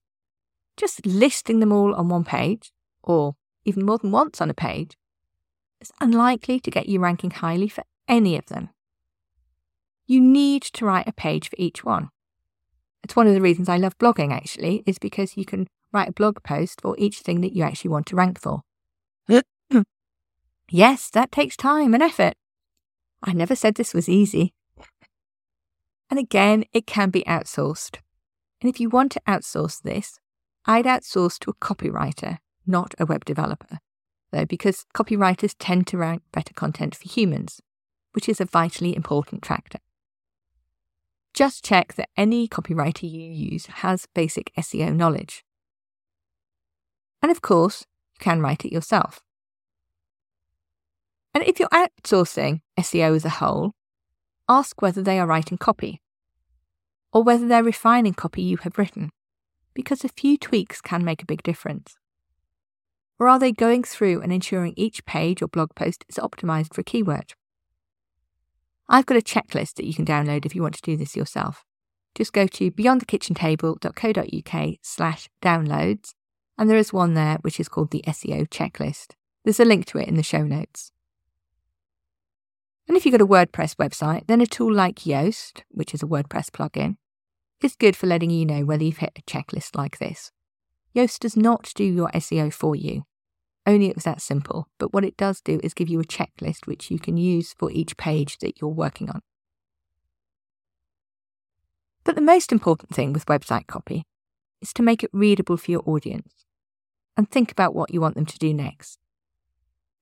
just 0.75 1.05
listing 1.05 1.59
them 1.59 1.71
all 1.71 1.95
on 1.95 2.09
one 2.09 2.25
page, 2.25 2.71
or 3.03 3.35
even 3.65 3.85
more 3.85 3.97
than 3.97 4.11
once 4.11 4.41
on 4.41 4.49
a 4.49 4.53
page, 4.53 4.97
is 5.81 5.91
unlikely 6.01 6.59
to 6.59 6.71
get 6.71 6.87
you 6.87 6.99
ranking 6.99 7.31
highly 7.31 7.69
for 7.69 7.83
any 8.07 8.37
of 8.37 8.45
them. 8.47 8.69
You 10.07 10.19
need 10.19 10.63
to 10.63 10.85
write 10.85 11.07
a 11.07 11.13
page 11.13 11.49
for 11.49 11.55
each 11.59 11.83
one. 11.83 12.09
It's 13.03 13.15
one 13.15 13.27
of 13.27 13.33
the 13.33 13.41
reasons 13.41 13.69
I 13.69 13.77
love 13.77 13.97
blogging, 13.97 14.33
actually, 14.33 14.83
is 14.85 14.99
because 14.99 15.37
you 15.37 15.45
can 15.45 15.67
write 15.93 16.09
a 16.09 16.13
blog 16.13 16.43
post 16.43 16.81
for 16.81 16.95
each 16.97 17.19
thing 17.19 17.41
that 17.41 17.53
you 17.53 17.63
actually 17.63 17.89
want 17.89 18.07
to 18.07 18.15
rank 18.15 18.39
for. 18.39 18.61
Yes, 20.71 21.09
that 21.11 21.31
takes 21.31 21.57
time 21.57 21.95
and 21.95 22.03
effort. 22.03 22.35
I 23.23 23.33
never 23.33 23.55
said 23.55 23.73
this 23.73 23.93
was 23.93 24.07
easy. 24.07 24.53
And 26.09 26.19
again, 26.19 26.65
it 26.73 26.85
can 26.85 27.09
be 27.09 27.23
outsourced. 27.23 27.97
And 28.61 28.69
if 28.69 28.79
you 28.79 28.89
want 28.89 29.11
to 29.13 29.21
outsource 29.27 29.81
this, 29.81 30.19
I'd 30.65 30.85
outsource 30.85 31.39
to 31.39 31.51
a 31.51 31.55
copywriter, 31.55 32.37
not 32.69 32.93
a 32.99 33.05
web 33.05 33.25
developer, 33.25 33.79
though, 34.31 34.45
because 34.45 34.85
copywriters 34.93 35.55
tend 35.59 35.87
to 35.87 35.97
write 35.97 36.21
better 36.31 36.53
content 36.53 36.95
for 36.95 37.09
humans, 37.09 37.61
which 38.13 38.29
is 38.29 38.39
a 38.39 38.45
vitally 38.45 38.95
important 38.95 39.45
factor. 39.45 39.79
Just 41.33 41.63
check 41.63 41.95
that 41.95 42.09
any 42.15 42.47
copywriter 42.47 43.09
you 43.09 43.29
use 43.31 43.65
has 43.67 44.07
basic 44.13 44.51
SEO 44.57 44.95
knowledge. 44.95 45.43
And 47.21 47.31
of 47.31 47.41
course, 47.41 47.85
you 48.15 48.23
can 48.23 48.41
write 48.41 48.65
it 48.65 48.73
yourself. 48.73 49.21
And 51.33 51.43
if 51.43 51.59
you're 51.59 51.69
outsourcing 51.69 52.61
SEO 52.79 53.15
as 53.15 53.25
a 53.25 53.29
whole, 53.29 53.73
ask 54.47 54.81
whether 54.81 55.01
they 55.01 55.19
are 55.19 55.27
writing 55.27 55.57
copy 55.57 56.01
or 57.13 57.23
whether 57.23 57.47
they're 57.47 57.63
refining 57.63 58.13
copy 58.13 58.41
you 58.41 58.57
have 58.57 58.77
written, 58.77 59.11
because 59.73 60.03
a 60.03 60.09
few 60.09 60.37
tweaks 60.37 60.81
can 60.81 61.05
make 61.05 61.21
a 61.21 61.27
big 61.27 61.43
difference. 61.43 61.98
Or 63.19 63.27
are 63.27 63.37
they 63.37 63.51
going 63.51 63.83
through 63.83 64.21
and 64.21 64.31
ensuring 64.31 64.73
each 64.77 65.05
page 65.05 65.41
or 65.41 65.47
blog 65.47 65.75
post 65.75 66.05
is 66.07 66.15
optimized 66.15 66.73
for 66.73 66.81
a 66.81 66.85
keyword? 66.85 67.33
I've 68.87 69.05
got 69.05 69.17
a 69.17 69.21
checklist 69.21 69.75
that 69.75 69.85
you 69.85 69.93
can 69.93 70.05
download 70.05 70.45
if 70.45 70.55
you 70.55 70.61
want 70.61 70.75
to 70.75 70.81
do 70.81 70.95
this 70.95 71.15
yourself. 71.15 71.65
Just 72.15 72.33
go 72.33 72.47
to 72.47 72.71
beyondthekitchentable.co.uk 72.71 74.77
slash 74.81 75.29
downloads, 75.41 76.13
and 76.57 76.69
there 76.69 76.77
is 76.77 76.91
one 76.91 77.13
there 77.13 77.37
which 77.41 77.59
is 77.59 77.69
called 77.69 77.91
the 77.91 78.03
SEO 78.07 78.47
checklist. 78.47 79.11
There's 79.43 79.59
a 79.59 79.65
link 79.65 79.85
to 79.87 79.99
it 79.99 80.07
in 80.07 80.15
the 80.15 80.23
show 80.23 80.43
notes. 80.43 80.91
And 82.87 82.97
if 82.97 83.05
you've 83.05 83.13
got 83.13 83.21
a 83.21 83.27
WordPress 83.27 83.75
website, 83.75 84.25
then 84.25 84.41
a 84.41 84.47
tool 84.47 84.73
like 84.73 85.01
Yoast, 85.01 85.61
which 85.69 85.93
is 85.93 86.01
a 86.01 86.07
WordPress 86.07 86.49
plugin, 86.49 86.95
is 87.61 87.75
good 87.75 87.95
for 87.95 88.07
letting 88.07 88.31
you 88.31 88.45
know 88.45 88.65
whether 88.65 88.83
you've 88.83 88.97
hit 88.97 89.11
a 89.15 89.21
checklist 89.21 89.75
like 89.75 89.99
this. 89.99 90.31
Yoast 90.95 91.19
does 91.19 91.37
not 91.37 91.71
do 91.75 91.83
your 91.83 92.09
SEO 92.09 92.51
for 92.51 92.75
you. 92.75 93.03
only 93.67 93.87
it 93.87 93.95
was 93.95 94.05
that 94.05 94.21
simple, 94.21 94.67
but 94.79 94.93
what 94.93 95.05
it 95.05 95.15
does 95.15 95.41
do 95.41 95.59
is 95.63 95.75
give 95.75 95.89
you 95.89 95.99
a 95.99 96.03
checklist 96.03 96.65
which 96.65 96.89
you 96.89 96.97
can 96.97 97.17
use 97.17 97.53
for 97.53 97.69
each 97.71 97.97
page 97.97 98.39
that 98.39 98.59
you're 98.59 98.69
working 98.69 99.09
on. 99.09 99.21
But 102.03 102.15
the 102.15 102.21
most 102.21 102.51
important 102.51 102.95
thing 102.95 103.13
with 103.13 103.27
website 103.27 103.67
copy 103.67 104.05
is 104.61 104.73
to 104.73 104.81
make 104.81 105.03
it 105.03 105.11
readable 105.13 105.57
for 105.57 105.69
your 105.69 105.83
audience 105.85 106.45
and 107.15 107.29
think 107.29 107.51
about 107.51 107.75
what 107.75 107.93
you 107.93 108.01
want 108.01 108.15
them 108.15 108.25
to 108.25 108.39
do 108.39 108.53
next. 108.53 108.97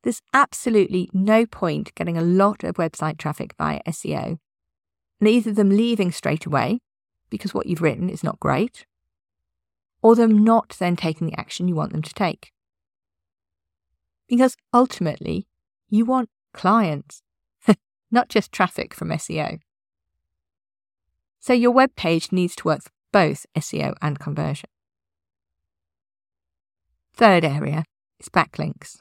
There's 0.04 0.22
absolutely 0.34 1.10
no 1.12 1.46
point 1.46 1.94
getting 1.96 2.18
a 2.18 2.22
lot 2.22 2.64
of 2.64 2.76
website 2.76 3.18
traffic 3.18 3.54
via 3.58 3.82
SEO 3.88 4.38
and 5.20 5.28
either 5.28 5.52
them 5.52 5.72
leaving 5.72 6.12
straight 6.12 6.46
away 6.46 6.80
because 7.30 7.54
what 7.54 7.66
you've 7.66 7.82
written 7.82 8.10
is 8.10 8.24
not 8.24 8.40
great, 8.40 8.86
or 10.02 10.16
them 10.16 10.44
not 10.44 10.76
then 10.80 10.96
taking 10.96 11.28
the 11.28 11.40
action 11.40 11.68
you 11.68 11.76
want 11.76 11.92
them 11.92 12.02
to 12.02 12.14
take. 12.14 12.52
Because 14.28 14.56
ultimately, 14.74 15.48
you 15.90 16.06
want 16.06 16.30
clients, 16.54 17.22
not 18.12 18.30
just 18.30 18.52
traffic 18.52 18.94
from 18.94 19.10
SEO. 19.10 19.60
So 21.40 21.54
your 21.54 21.72
web 21.72 21.96
page 21.96 22.32
needs 22.32 22.56
to 22.58 22.68
work 22.68 22.84
for 22.84 22.92
both 23.12 23.46
SEO 23.56 23.94
and 24.02 24.20
conversion. 24.20 24.70
Third 27.14 27.46
area 27.46 27.86
is 28.20 28.30
backlinks. 28.30 28.98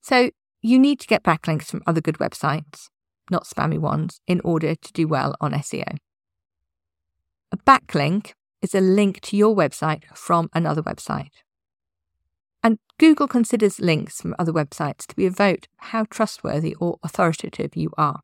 So 0.00 0.30
you 0.60 0.78
need 0.78 0.98
to 1.00 1.06
get 1.06 1.22
backlinks 1.22 1.66
from 1.66 1.82
other 1.86 2.00
good 2.00 2.18
websites, 2.18 2.88
not 3.30 3.44
spammy 3.44 3.78
ones, 3.78 4.20
in 4.26 4.40
order 4.40 4.74
to 4.74 4.92
do 4.92 5.06
well 5.06 5.34
on 5.40 5.52
SEO. 5.52 5.98
A 7.52 7.56
backlink 7.58 8.32
is 8.64 8.74
a 8.74 8.80
link 8.80 9.20
to 9.20 9.36
your 9.36 9.54
website 9.54 10.04
from 10.14 10.48
another 10.54 10.82
website. 10.82 11.42
And 12.62 12.78
Google 12.98 13.28
considers 13.28 13.78
links 13.78 14.22
from 14.22 14.34
other 14.38 14.52
websites 14.52 15.06
to 15.06 15.14
be 15.14 15.26
a 15.26 15.30
vote 15.30 15.68
how 15.76 16.04
trustworthy 16.04 16.74
or 16.80 16.96
authoritative 17.02 17.76
you 17.76 17.90
are. 17.98 18.20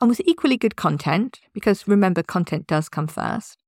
And 0.00 0.08
with 0.08 0.22
equally 0.24 0.56
good 0.56 0.74
content, 0.74 1.40
because 1.52 1.86
remember, 1.86 2.22
content 2.22 2.66
does 2.66 2.88
come 2.88 3.08
first, 3.08 3.58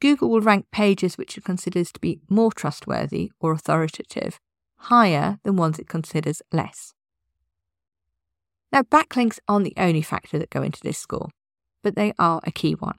Google 0.00 0.30
will 0.30 0.40
rank 0.40 0.66
pages 0.72 1.18
which 1.18 1.36
it 1.36 1.44
considers 1.44 1.92
to 1.92 2.00
be 2.00 2.20
more 2.30 2.50
trustworthy 2.50 3.30
or 3.38 3.52
authoritative 3.52 4.40
higher 4.76 5.38
than 5.44 5.56
ones 5.56 5.78
it 5.78 5.88
considers 5.88 6.40
less. 6.50 6.94
Now, 8.72 8.82
backlinks 8.82 9.38
aren't 9.46 9.66
the 9.66 9.74
only 9.76 10.02
factor 10.02 10.38
that 10.38 10.48
go 10.48 10.62
into 10.62 10.80
this 10.82 10.98
score, 10.98 11.28
but 11.82 11.96
they 11.96 12.14
are 12.18 12.40
a 12.44 12.50
key 12.50 12.72
one. 12.72 12.96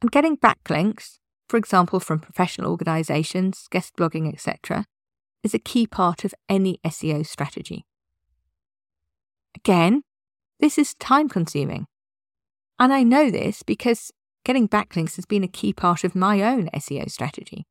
And 0.00 0.10
getting 0.10 0.36
backlinks, 0.36 1.18
for 1.48 1.56
example 1.56 2.00
from 2.00 2.20
professional 2.20 2.70
organisations, 2.70 3.66
guest 3.70 3.96
blogging, 3.96 4.32
etc., 4.32 4.86
is 5.42 5.54
a 5.54 5.58
key 5.58 5.86
part 5.86 6.24
of 6.24 6.34
any 6.48 6.78
SEO 6.84 7.26
strategy. 7.26 7.86
Again, 9.56 10.02
this 10.58 10.78
is 10.78 10.94
time 10.94 11.28
consuming. 11.28 11.86
And 12.78 12.92
I 12.92 13.02
know 13.02 13.30
this 13.30 13.62
because 13.62 14.10
getting 14.44 14.68
backlinks 14.68 15.16
has 15.16 15.26
been 15.26 15.44
a 15.44 15.48
key 15.48 15.72
part 15.72 16.04
of 16.04 16.14
my 16.14 16.42
own 16.42 16.68
SEO 16.74 17.10
strategy. 17.10 17.66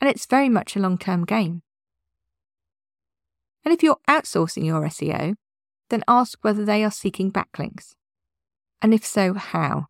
And 0.00 0.10
it's 0.10 0.26
very 0.26 0.48
much 0.48 0.76
a 0.76 0.80
long 0.80 0.98
term 0.98 1.24
game. 1.24 1.62
And 3.64 3.72
if 3.72 3.82
you're 3.82 3.96
outsourcing 4.08 4.64
your 4.66 4.82
SEO, 4.82 5.34
then 5.88 6.04
ask 6.06 6.38
whether 6.42 6.64
they 6.64 6.84
are 6.84 6.90
seeking 6.90 7.32
backlinks. 7.32 7.92
And 8.82 8.92
if 8.92 9.04
so, 9.06 9.34
how? 9.34 9.86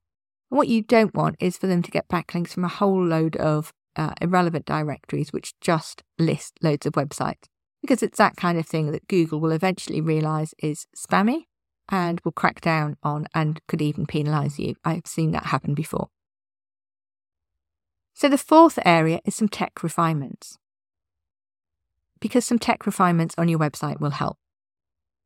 What 0.54 0.68
you 0.68 0.82
don't 0.82 1.16
want 1.16 1.34
is 1.40 1.56
for 1.58 1.66
them 1.66 1.82
to 1.82 1.90
get 1.90 2.06
backlinks 2.06 2.50
from 2.50 2.64
a 2.64 2.68
whole 2.68 3.04
load 3.04 3.34
of 3.34 3.73
uh, 3.96 4.12
irrelevant 4.20 4.64
directories 4.64 5.32
which 5.32 5.58
just 5.61 6.04
list 6.16 6.61
loads 6.62 6.87
of 6.87 6.92
websites, 6.92 7.46
because 7.82 8.04
it's 8.04 8.18
that 8.18 8.37
kind 8.37 8.56
of 8.56 8.64
thing 8.64 8.92
that 8.92 9.08
Google 9.08 9.40
will 9.40 9.50
eventually 9.50 10.00
realize 10.00 10.54
is 10.61 10.87
spammy 10.96 11.46
and 11.88 12.20
will 12.25 12.30
crack 12.30 12.61
down 12.61 12.96
on 13.02 13.26
and 13.34 13.61
could 13.66 13.82
even 13.82 14.06
penalize 14.06 14.61
you. 14.61 14.76
I've 14.84 15.08
seen 15.08 15.32
that 15.32 15.46
happen 15.46 15.75
before. 15.75 16.11
So 18.12 18.28
the 18.28 18.38
fourth 18.38 18.78
area 18.84 19.18
is 19.25 19.34
some 19.34 19.49
tech 19.49 19.82
refinements. 19.82 20.56
Because 22.20 22.44
some 22.44 22.61
tech 22.61 22.87
refinements 22.87 23.34
on 23.37 23.49
your 23.49 23.58
website 23.58 23.99
will 23.99 24.11
help. 24.11 24.38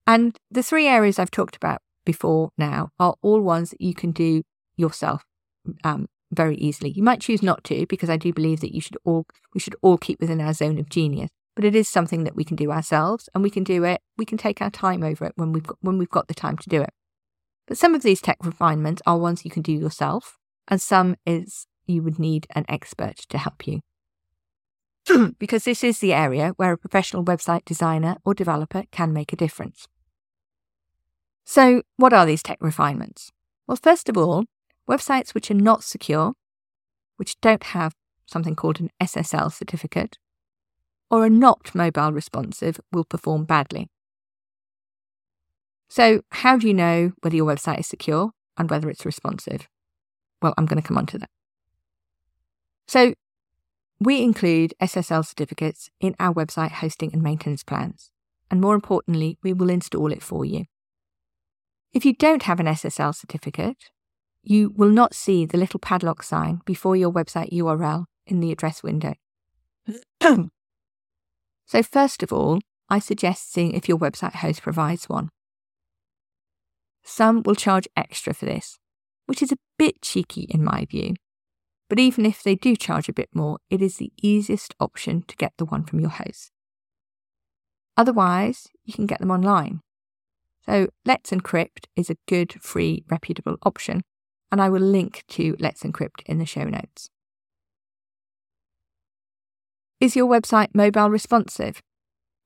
And 0.07 0.39
the 0.51 0.63
three 0.63 0.87
areas 0.87 1.19
I've 1.19 1.31
talked 1.31 1.55
about 1.55 1.83
before 2.07 2.49
now 2.57 2.93
are 2.99 3.17
all 3.21 3.43
ones 3.43 3.73
that 3.73 3.83
you 3.83 3.93
can 3.93 4.13
do 4.13 4.43
yourself 4.79 5.25
um, 5.85 6.09
very 6.33 6.57
easily. 6.57 6.91
You 6.91 7.03
might 7.03 7.21
choose 7.21 7.43
not 7.43 7.65
to, 7.65 7.87
because 7.87 8.11
I 8.11 8.17
do 8.17 8.33
believe 8.33 8.61
that 8.61 8.75
you 8.75 8.81
should 8.81 8.97
all 9.05 9.27
we 9.55 9.61
should 9.61 9.77
all 9.83 9.99
keep 9.99 10.21
within 10.21 10.41
our 10.41 10.53
zone 10.53 10.79
of 10.79 10.89
genius. 10.89 11.31
But 11.55 11.65
it 11.65 11.75
is 11.75 11.89
something 11.89 12.23
that 12.25 12.37
we 12.37 12.45
can 12.45 12.57
do 12.57 12.71
ourselves, 12.71 13.29
and 13.35 13.43
we 13.43 13.51
can 13.51 13.65
do 13.65 13.85
it. 13.85 14.01
We 14.17 14.25
can 14.25 14.39
take 14.39 14.63
our 14.63 14.71
time 14.71 15.03
over 15.03 15.25
it 15.25 15.33
when 15.37 15.53
we've 15.53 15.67
got, 15.67 15.79
when 15.81 15.99
we've 15.99 16.09
got 16.09 16.29
the 16.29 16.35
time 16.35 16.57
to 16.59 16.69
do 16.69 16.81
it. 16.83 16.91
But 17.67 17.79
some 17.79 17.95
of 17.95 18.03
these 18.03 18.21
tech 18.21 18.39
refinements 18.43 19.03
are 19.07 19.19
ones 19.19 19.45
you 19.45 19.51
can 19.51 19.63
do 19.63 19.73
yourself, 19.73 20.39
and 20.69 20.81
some 20.81 21.17
is 21.27 21.67
you 21.87 22.03
would 22.03 22.19
need 22.19 22.47
an 22.55 22.65
expert 22.69 23.17
to 23.29 23.39
help 23.39 23.67
you. 23.67 23.81
because 25.39 25.65
this 25.65 25.83
is 25.83 25.99
the 25.99 26.13
area 26.13 26.53
where 26.57 26.73
a 26.73 26.79
professional 26.79 27.25
website 27.25 27.65
designer 27.65 28.17
or 28.25 28.35
developer 28.35 28.85
can 28.91 29.13
make 29.13 29.33
a 29.33 29.37
difference. 29.37 29.87
So, 31.45 31.83
what 31.97 32.13
are 32.13 32.27
these 32.27 32.43
tech 32.43 32.59
refinements? 32.61 33.31
Well, 33.67 33.79
first 33.83 34.09
of 34.09 34.17
all, 34.17 34.45
websites 34.89 35.35
which 35.35 35.51
are 35.51 35.55
not 35.55 35.85
secure, 35.85 36.35
which 37.17 37.41
don't 37.41 37.65
have 37.65 37.95
something 38.27 38.55
called 38.55 38.81
an 38.81 38.91
SSL 39.01 39.53
certificate, 39.53 40.19
or 41.11 41.25
are 41.25 41.31
not 41.31 41.75
mobile 41.75 42.13
responsive 42.13 42.81
will 42.93 43.05
perform 43.05 43.45
badly. 43.45 43.89
So, 45.89 46.23
how 46.31 46.59
do 46.59 46.67
you 46.69 46.75
know 46.75 47.13
whether 47.23 47.37
your 47.37 47.51
website 47.51 47.81
is 47.81 47.87
secure 47.87 48.33
and 48.59 48.71
whether 48.71 48.91
it's 48.91 49.07
responsive? 49.07 49.69
Well, 50.43 50.55
I'm 50.59 50.67
going 50.67 50.81
to 50.81 50.87
come 50.87 50.99
on 50.99 51.07
to 51.07 51.19
that. 51.19 51.31
So 52.89 53.15
we 54.01 54.23
include 54.23 54.75
SSL 54.81 55.27
certificates 55.27 55.91
in 56.01 56.17
our 56.19 56.33
website 56.33 56.73
hosting 56.73 57.13
and 57.13 57.23
maintenance 57.23 57.63
plans. 57.63 58.11
And 58.51 58.61
more 58.61 58.75
importantly, 58.75 59.37
we 59.43 59.53
will 59.53 59.69
install 59.69 60.11
it 60.11 60.23
for 60.23 60.45
you. 60.45 60.65
If 61.93 62.07
you 62.07 62.15
don't 62.15 62.45
have 62.45 62.61
an 62.61 62.67
SSL 62.67 63.15
certificate, 63.15 63.91
you 64.49 64.73
will 64.75 64.89
not 64.89 65.15
see 65.15 65.45
the 65.45 65.59
little 65.59 65.79
padlock 65.79 66.23
sign 66.23 66.63
before 66.65 66.97
your 66.97 67.13
website 67.13 67.53
URL 67.53 68.07
in 68.27 68.41
the 68.41 68.51
address 68.51 68.83
window. 68.83 69.13
so, 71.67 71.83
first 71.83 72.23
of 72.23 72.33
all, 72.33 72.61
I 72.89 72.99
suggest 72.99 73.53
seeing 73.53 73.73
if 73.73 73.91
your 73.91 73.99
website 73.99 74.37
host 74.37 74.63
provides 74.63 75.07
one. 75.07 75.29
Some 77.05 77.43
will 77.43 77.55
charge 77.55 77.89
extra 77.95 78.33
for 78.33 78.47
this, 78.47 78.79
which 79.27 79.43
is 79.43 79.53
a 79.53 79.59
bit 79.79 80.01
cheeky 80.01 80.47
in 80.49 80.65
my 80.65 80.87
view, 80.87 81.17
but 81.91 81.99
even 81.99 82.25
if 82.25 82.43
they 82.43 82.55
do 82.55 82.75
charge 82.75 83.11
a 83.11 83.15
bit 83.15 83.29
more, 83.35 83.59
it 83.69 83.83
is 83.83 83.99
the 83.99 84.13
easiest 84.23 84.75
option 84.81 85.25
to 85.29 85.37
get 85.37 85.53
the 85.59 85.67
one 85.67 85.85
from 85.85 86.01
your 86.01 86.11
host. 86.11 86.53
Otherwise, 87.99 88.69
you 88.83 88.95
can 88.95 89.05
get 89.05 89.21
them 89.21 89.31
online. 89.31 89.81
So, 90.65 90.89
Let's 91.05 91.33
Encrypt 91.33 91.85
is 91.97 92.09
a 92.09 92.17
good, 92.27 92.63
free, 92.63 93.05
reputable 93.11 93.57
option, 93.63 94.03
and 94.51 94.61
I 94.61 94.69
will 94.69 94.81
link 94.81 95.25
to 95.29 95.57
Let's 95.59 95.83
Encrypt 95.83 96.23
in 96.27 96.39
the 96.39 96.47
show 96.47 96.65
notes. 96.65 97.11
Is 100.01 100.15
your 100.15 100.27
website 100.27 100.69
mobile 100.75 101.11
responsive? 101.11 101.83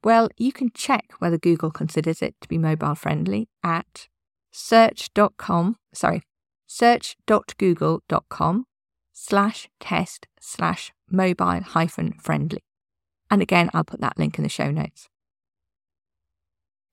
Well, 0.03 0.29
you 0.37 0.53
can 0.53 0.71
check 0.75 1.13
whether 1.19 1.39
Google 1.39 1.71
considers 1.71 2.23
it 2.23 2.35
to 2.41 2.49
be 2.49 2.59
mobile 2.59 2.95
friendly 2.95 3.49
at 3.63 4.09
search.com, 4.51 5.77
sorry, 5.93 6.23
search.google.com 6.67 8.65
slash 9.13 9.69
test 9.79 10.27
slash 10.41 10.93
mobile 11.11 11.61
hyphen 11.61 12.15
friendly. 12.15 12.65
And 13.31 13.43
again, 13.43 13.71
I'll 13.73 13.85
put 13.85 14.01
that 14.01 14.19
link 14.19 14.39
in 14.39 14.43
the 14.43 14.49
show 14.49 14.71
notes. 14.71 15.09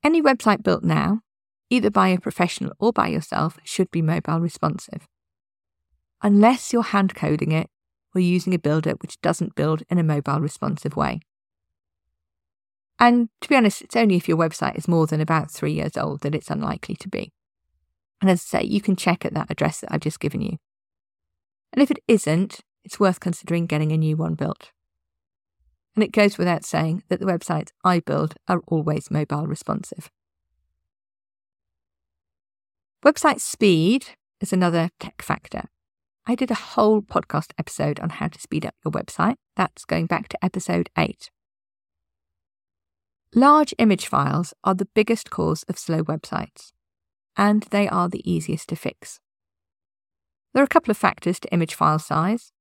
Any 0.03 0.21
website 0.21 0.63
built 0.63 0.83
now, 0.83 1.21
either 1.69 1.89
by 1.89 2.09
a 2.09 2.19
professional 2.19 2.73
or 2.79 2.91
by 2.91 3.07
yourself, 3.07 3.59
should 3.63 3.91
be 3.91 4.01
mobile 4.01 4.39
responsive. 4.39 5.07
Unless 6.21 6.73
you're 6.73 6.83
hand 6.83 7.15
coding 7.15 7.51
it 7.51 7.69
or 8.13 8.21
using 8.21 8.53
a 8.53 8.59
builder 8.59 8.91
which 9.01 9.21
doesn't 9.21 9.55
build 9.55 9.83
in 9.89 9.97
a 9.97 10.03
mobile 10.03 10.39
responsive 10.39 10.95
way. 10.95 11.21
And 12.99 13.29
to 13.41 13.49
be 13.49 13.55
honest, 13.55 13.81
it's 13.81 13.95
only 13.95 14.15
if 14.15 14.27
your 14.27 14.37
website 14.37 14.77
is 14.77 14.87
more 14.87 15.07
than 15.07 15.21
about 15.21 15.49
three 15.49 15.71
years 15.71 15.95
old 15.95 16.21
that 16.21 16.35
it's 16.35 16.49
unlikely 16.49 16.95
to 16.95 17.07
be. 17.07 17.31
And 18.21 18.29
as 18.29 18.45
I 18.51 18.59
say, 18.59 18.67
you 18.67 18.81
can 18.81 18.97
check 18.97 19.25
at 19.25 19.33
that 19.33 19.49
address 19.49 19.79
that 19.79 19.93
I've 19.93 20.01
just 20.01 20.19
given 20.19 20.41
you. 20.41 20.57
And 21.71 21.81
if 21.81 21.89
it 21.89 22.03
isn't, 22.07 22.59
it's 22.83 22.99
worth 22.99 23.21
considering 23.21 23.67
getting 23.67 23.93
a 23.93 23.97
new 23.97 24.17
one 24.17 24.35
built. 24.35 24.71
And 25.95 26.03
it 26.03 26.11
goes 26.11 26.37
without 26.37 26.65
saying 26.65 27.03
that 27.07 27.19
the 27.19 27.25
websites 27.25 27.71
I 27.83 27.99
build 27.99 28.35
are 28.47 28.61
always 28.67 29.09
mobile 29.09 29.47
responsive. 29.47 30.09
Website 33.05 33.39
speed 33.39 34.07
is 34.41 34.51
another 34.51 34.89
tech 34.99 35.21
factor. 35.21 35.69
I 36.27 36.35
did 36.35 36.51
a 36.51 36.55
whole 36.55 37.01
podcast 37.01 37.53
episode 37.57 37.97
on 38.01 38.09
how 38.09 38.27
to 38.27 38.41
speed 38.41 38.65
up 38.65 38.75
your 38.83 38.91
website. 38.91 39.35
That's 39.55 39.85
going 39.85 40.05
back 40.05 40.27
to 40.27 40.43
episode 40.43 40.89
8. 40.97 41.31
Large 43.33 43.73
image 43.77 44.05
files 44.05 44.53
are 44.65 44.75
the 44.75 44.89
biggest 44.93 45.29
cause 45.29 45.63
of 45.69 45.79
slow 45.79 46.03
websites, 46.03 46.73
and 47.37 47.63
they 47.71 47.87
are 47.87 48.09
the 48.09 48.29
easiest 48.29 48.67
to 48.67 48.75
fix. 48.75 49.21
There 50.53 50.61
are 50.61 50.65
a 50.65 50.67
couple 50.67 50.91
of 50.91 50.97
factors 50.97 51.39
to 51.39 51.53
image 51.53 51.75
file 51.75 51.99
size. 51.99 52.51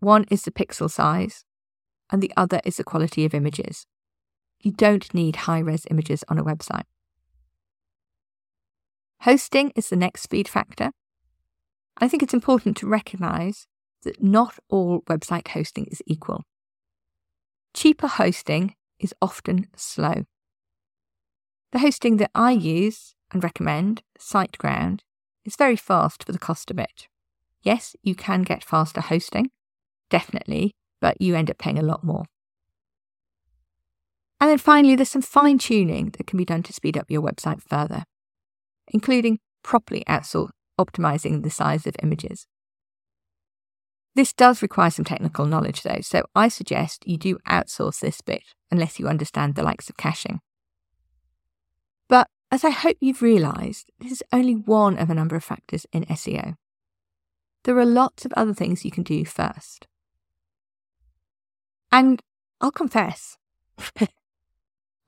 One 0.00 0.26
is 0.30 0.42
the 0.42 0.50
pixel 0.50 0.90
size, 0.90 1.46
and 2.10 2.20
the 2.20 2.34
other 2.36 2.60
is 2.66 2.76
the 2.76 2.84
quality 2.84 3.24
of 3.24 3.32
images. 3.32 3.86
You 4.60 4.72
don't 4.72 5.14
need 5.14 5.36
high 5.36 5.60
res 5.60 5.86
images 5.90 6.22
on 6.28 6.38
a 6.38 6.44
website. 6.44 6.84
Hosting 9.20 9.72
is 9.74 9.88
the 9.88 9.96
next 9.96 10.22
speed 10.22 10.48
factor. 10.48 10.92
I 11.98 12.08
think 12.08 12.22
it's 12.22 12.34
important 12.34 12.76
to 12.78 12.86
recognise 12.86 13.66
that 14.02 14.22
not 14.22 14.58
all 14.68 15.00
website 15.02 15.48
hosting 15.48 15.86
is 15.90 16.02
equal. 16.06 16.44
Cheaper 17.74 18.06
hosting 18.06 18.74
is 18.98 19.14
often 19.20 19.68
slow. 19.74 20.24
The 21.72 21.80
hosting 21.80 22.18
that 22.18 22.30
I 22.34 22.52
use 22.52 23.14
and 23.32 23.42
recommend, 23.42 24.02
SiteGround, 24.18 25.00
is 25.44 25.56
very 25.56 25.76
fast 25.76 26.24
for 26.24 26.32
the 26.32 26.38
cost 26.38 26.70
of 26.70 26.78
it. 26.78 27.08
Yes, 27.62 27.96
you 28.02 28.14
can 28.14 28.42
get 28.42 28.64
faster 28.64 29.00
hosting, 29.00 29.50
definitely, 30.08 30.72
but 31.00 31.20
you 31.20 31.34
end 31.34 31.50
up 31.50 31.58
paying 31.58 31.78
a 31.78 31.82
lot 31.82 32.04
more. 32.04 32.24
And 34.40 34.50
then 34.50 34.58
finally, 34.58 34.94
there's 34.94 35.10
some 35.10 35.22
fine 35.22 35.58
tuning 35.58 36.10
that 36.10 36.26
can 36.26 36.36
be 36.36 36.44
done 36.44 36.62
to 36.64 36.72
speed 36.72 36.96
up 36.96 37.10
your 37.10 37.22
website 37.22 37.62
further, 37.62 38.04
including 38.92 39.38
properly 39.62 40.04
outsource 40.08 40.50
optimizing 40.78 41.42
the 41.42 41.50
size 41.50 41.86
of 41.86 41.96
images. 42.02 42.46
This 44.14 44.32
does 44.32 44.62
require 44.62 44.90
some 44.90 45.04
technical 45.04 45.44
knowledge 45.44 45.82
though, 45.82 46.00
so 46.00 46.24
I 46.34 46.48
suggest 46.48 47.06
you 47.06 47.18
do 47.18 47.38
outsource 47.46 48.00
this 48.00 48.20
bit 48.20 48.42
unless 48.70 48.98
you 48.98 49.08
understand 49.08 49.54
the 49.54 49.62
likes 49.62 49.90
of 49.90 49.96
caching. 49.96 50.40
But 52.08 52.28
as 52.50 52.64
I 52.64 52.70
hope 52.70 52.96
you've 53.00 53.22
realised, 53.22 53.90
this 53.98 54.12
is 54.12 54.22
only 54.32 54.54
one 54.54 54.98
of 54.98 55.10
a 55.10 55.14
number 55.14 55.36
of 55.36 55.44
factors 55.44 55.86
in 55.92 56.04
SEO. 56.06 56.54
There 57.64 57.78
are 57.78 57.84
lots 57.84 58.24
of 58.24 58.32
other 58.34 58.54
things 58.54 58.84
you 58.84 58.90
can 58.90 59.02
do 59.02 59.24
first. 59.24 59.86
And 61.90 62.22
I'll 62.60 62.70
confess, 62.70 63.36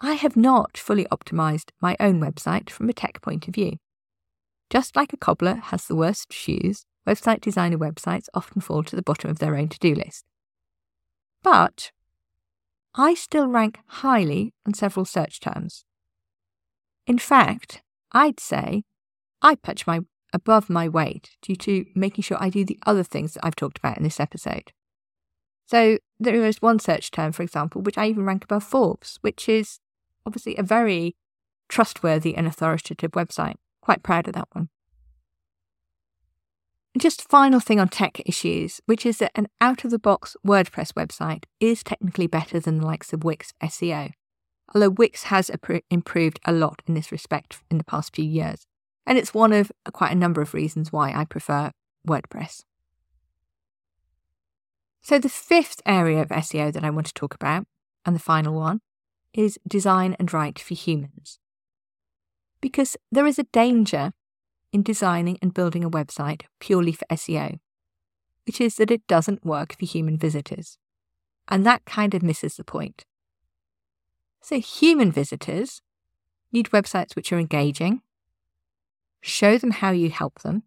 I 0.01 0.15
have 0.15 0.37
not 0.37 0.77
fully 0.77 1.07
optimized 1.07 1.71
my 1.81 1.97
own 1.99 2.21
website 2.21 2.71
from 2.71 2.89
a 2.89 2.93
tech 2.93 3.21
point 3.21 3.49
of 3.49 3.55
view. 3.55 3.79
Just 4.71 4.95
like 4.95 5.13
a 5.13 5.17
cobbler 5.17 5.55
has 5.55 5.87
the 5.87 5.97
worst 5.97 6.33
shoes, 6.33 6.85
website 7.07 7.41
designer 7.41 7.79
websites 7.79 8.27
often 8.33 8.61
fall 8.61 8.85
to 8.85 8.95
the 8.95 9.03
bottom 9.03 9.31
of 9.31 9.39
their 9.39 9.57
own 9.57 9.69
to 9.69 9.79
do 9.79 9.95
list. 9.95 10.25
But 11.43 11.91
I 12.95 13.15
still 13.15 13.49
rank 13.49 13.79
highly 13.87 14.53
on 14.67 14.75
several 14.75 15.05
search 15.05 15.41
terms. 15.41 15.85
In 17.07 17.19
fact, 17.19 17.83
I'd 18.13 18.39
say 18.39 18.85
I 19.43 19.57
punch 19.57 19.87
my 19.87 20.01
above 20.33 20.69
my 20.69 20.89
weight 20.89 21.31
due 21.41 21.57
to 21.57 21.87
making 21.95 22.23
sure 22.23 22.37
I 22.39 22.51
do 22.51 22.65
the 22.65 22.79
other 22.87 23.03
things 23.03 23.35
that 23.35 23.45
I've 23.45 23.57
talked 23.57 23.79
about 23.79 23.97
in 23.97 24.03
this 24.03 24.21
episode. 24.21 24.73
So 25.67 25.99
there 26.21 26.45
is 26.45 26.63
one 26.63 26.79
search 26.79 27.11
term, 27.11 27.33
for 27.33 27.43
example, 27.43 27.83
which 27.83 27.99
I 27.99 28.07
even 28.07 28.25
rank 28.25 28.45
above 28.45 28.65
Forbes, 28.65 29.19
which 29.23 29.49
is 29.49 29.81
obviously 30.29 30.55
a 30.57 30.63
very 30.63 31.17
trustworthy 31.69 32.37
and 32.37 32.47
authoritative 32.47 33.13
website. 33.13 33.55
Quite 33.81 34.03
proud 34.03 34.29
of 34.29 34.35
that 34.35 34.49
one. 34.53 34.69
Just 36.99 37.29
final 37.29 37.61
thing 37.61 37.81
on 37.81 37.89
tech 37.89 38.21
issues, 38.27 38.81
which 38.87 39.07
is 39.07 39.19
that 39.19 39.33
an 39.35 39.49
out 39.61 39.85
of 39.85 39.91
the 39.91 39.99
box 39.99 40.37
WordPress 40.47 40.93
website 40.93 41.45
is 41.61 41.83
technically 41.83 42.27
better 42.27 42.61
than 42.61 42.79
the 42.79 42.87
likes 42.87 43.13
of 43.13 43.25
Wix 43.25 43.55
SEO. 43.63 44.13
Although 44.75 44.91
Wix 44.91 45.25
has 45.25 45.51
improved 45.91 46.41
a 46.45 46.53
lot 46.53 46.83
in 46.87 46.95
this 46.95 47.11
respect 47.11 47.63
in 47.71 47.79
the 47.79 47.85
past 47.85 48.15
few 48.15 48.25
years. 48.25 48.67
And 49.07 49.17
it's 49.17 49.33
one 49.33 49.53
of 49.55 49.73
quite 49.93 50.13
a 50.13 50.17
number 50.17 50.43
of 50.43 50.53
reasons 50.53 50.93
why 50.93 51.13
I 51.15 51.25
prefer 51.25 51.71
WordPress. 52.07 52.65
So, 55.01 55.19
the 55.19 55.31
fifth 55.31 55.81
area 55.87 56.21
of 56.21 56.29
SEO 56.29 56.71
that 56.73 56.85
I 56.85 56.91
want 56.91 57.07
to 57.07 57.15
talk 57.15 57.35
about, 57.35 57.67
and 58.05 58.15
the 58.15 58.21
final 58.21 58.55
one, 58.55 58.81
is 59.35 59.59
design 59.67 60.17
and 60.19 60.33
write 60.33 60.59
for 60.59 60.75
humans. 60.75 61.39
Because 62.61 62.97
there 63.13 63.27
is 63.27 63.39
a 63.39 63.45
danger 63.45 64.13
in 64.73 64.83
designing 64.83 65.39
and 65.41 65.55
building 65.55 65.85
a 65.85 65.91
website 65.91 66.43
purely 66.61 66.93
for 66.93 67.07
SEO, 67.07 67.59
which 68.47 68.61
is 68.61 68.77
that 68.77 68.91
it 68.91 69.07
doesn't 69.07 69.45
work 69.45 69.77
for 69.79 69.87
human 69.87 70.19
visitors. 70.19 70.79
And 71.47 71.65
that 71.65 71.85
kind 71.85 72.15
of 72.15 72.23
misses 72.23 72.57
the 72.57 72.65
point. 72.65 73.05
So, 74.41 74.61
human 74.61 75.13
visitors 75.13 75.83
need 76.53 76.71
websites 76.71 77.17
which 77.17 77.33
are 77.33 77.39
engaging, 77.39 78.03
show 79.21 79.59
them 79.59 79.73
how 79.73 79.91
you 79.91 80.11
help 80.11 80.41
them, 80.41 80.63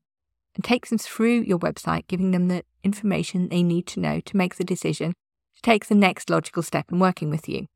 and 0.56 0.63
take 0.63 0.88
them 0.88 0.97
through 0.97 1.41
your 1.41 1.60
website, 1.60 2.08
giving 2.08 2.32
them 2.32 2.47
the 2.47 2.63
information 2.84 3.50
they 3.50 3.63
need 3.63 3.88
to 3.88 4.00
know 4.00 4.19
to 4.19 4.38
make 4.38 4.56
the 4.56 4.63
decision 4.63 5.13
to 5.56 5.62
take 5.62 5.86
the 5.86 5.95
next 5.95 6.30
logical 6.30 6.63
step 6.63 6.91
in 6.91 7.00
working 7.00 7.30
with 7.30 7.47
you. 7.47 7.67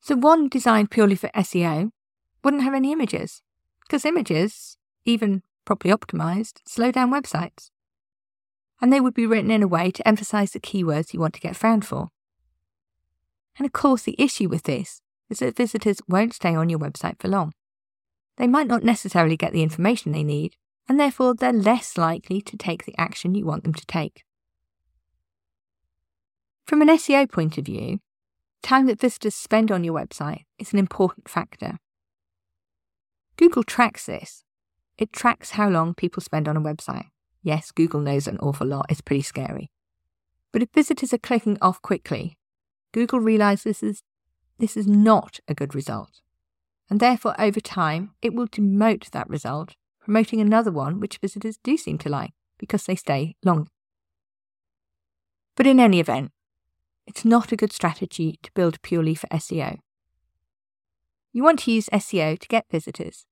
So, 0.00 0.16
one 0.16 0.48
designed 0.48 0.90
purely 0.90 1.16
for 1.16 1.28
SEO 1.30 1.90
wouldn't 2.42 2.62
have 2.62 2.74
any 2.74 2.92
images, 2.92 3.42
because 3.80 4.04
images, 4.04 4.78
even 5.04 5.42
properly 5.64 5.92
optimized, 5.92 6.60
slow 6.66 6.90
down 6.90 7.10
websites. 7.10 7.70
And 8.80 8.92
they 8.92 9.00
would 9.00 9.14
be 9.14 9.26
written 9.26 9.50
in 9.50 9.62
a 9.62 9.68
way 9.68 9.90
to 9.90 10.06
emphasize 10.06 10.52
the 10.52 10.60
keywords 10.60 11.12
you 11.12 11.20
want 11.20 11.34
to 11.34 11.40
get 11.40 11.56
found 11.56 11.84
for. 11.84 12.10
And 13.58 13.66
of 13.66 13.72
course, 13.72 14.02
the 14.02 14.14
issue 14.18 14.48
with 14.48 14.62
this 14.62 15.02
is 15.28 15.40
that 15.40 15.56
visitors 15.56 16.00
won't 16.08 16.34
stay 16.34 16.54
on 16.54 16.68
your 16.68 16.78
website 16.78 17.20
for 17.20 17.28
long 17.28 17.52
they 18.38 18.46
might 18.46 18.68
not 18.68 18.84
necessarily 18.84 19.36
get 19.36 19.52
the 19.52 19.62
information 19.62 20.12
they 20.12 20.24
need, 20.24 20.56
and 20.88 20.98
therefore 20.98 21.34
they're 21.34 21.52
less 21.52 21.98
likely 21.98 22.40
to 22.40 22.56
take 22.56 22.84
the 22.84 22.94
action 22.96 23.34
you 23.34 23.44
want 23.44 23.64
them 23.64 23.74
to 23.74 23.86
take. 23.86 24.24
From 26.64 26.80
an 26.80 26.88
SEO 26.88 27.30
point 27.30 27.58
of 27.58 27.66
view, 27.66 27.98
time 28.62 28.86
that 28.86 29.00
visitors 29.00 29.34
spend 29.34 29.70
on 29.70 29.84
your 29.84 29.94
website 29.94 30.44
is 30.58 30.72
an 30.72 30.78
important 30.78 31.28
factor. 31.28 31.78
Google 33.36 33.62
tracks 33.62 34.06
this. 34.06 34.44
It 34.96 35.12
tracks 35.12 35.52
how 35.52 35.68
long 35.68 35.94
people 35.94 36.22
spend 36.22 36.48
on 36.48 36.56
a 36.56 36.60
website. 36.60 37.06
Yes, 37.42 37.70
Google 37.70 38.00
knows 38.00 38.26
an 38.26 38.38
awful 38.38 38.66
lot, 38.66 38.86
it's 38.88 39.00
pretty 39.00 39.22
scary. 39.22 39.70
But 40.52 40.62
if 40.62 40.70
visitors 40.74 41.12
are 41.12 41.18
clicking 41.18 41.56
off 41.62 41.80
quickly, 41.82 42.36
Google 42.92 43.20
realizes 43.20 43.64
this 43.64 43.82
is, 43.82 44.02
this 44.58 44.76
is 44.76 44.86
not 44.86 45.38
a 45.46 45.54
good 45.54 45.74
result 45.74 46.20
and 46.90 47.00
therefore 47.00 47.34
over 47.40 47.60
time 47.60 48.10
it 48.22 48.34
will 48.34 48.48
demote 48.48 49.10
that 49.10 49.28
result, 49.28 49.74
promoting 50.00 50.40
another 50.40 50.72
one 50.72 51.00
which 51.00 51.18
visitors 51.18 51.58
do 51.62 51.76
seem 51.76 51.98
to 51.98 52.08
like 52.08 52.32
because 52.58 52.84
they 52.84 52.96
stay 52.96 53.36
long. 53.44 53.68
But 55.56 55.66
in 55.66 55.80
any 55.80 56.00
event, 56.00 56.30
it's 57.08 57.24
not 57.24 57.52
a 57.52 57.56
good 57.56 57.72
strategy 57.72 58.38
to 58.42 58.52
build 58.52 58.82
purely 58.82 59.14
for 59.14 59.26
SEO. 59.28 59.78
You 61.32 61.42
want 61.42 61.60
to 61.60 61.72
use 61.72 61.88
SEO 61.90 62.38
to 62.38 62.48
get 62.48 62.70
visitors, 62.70 63.24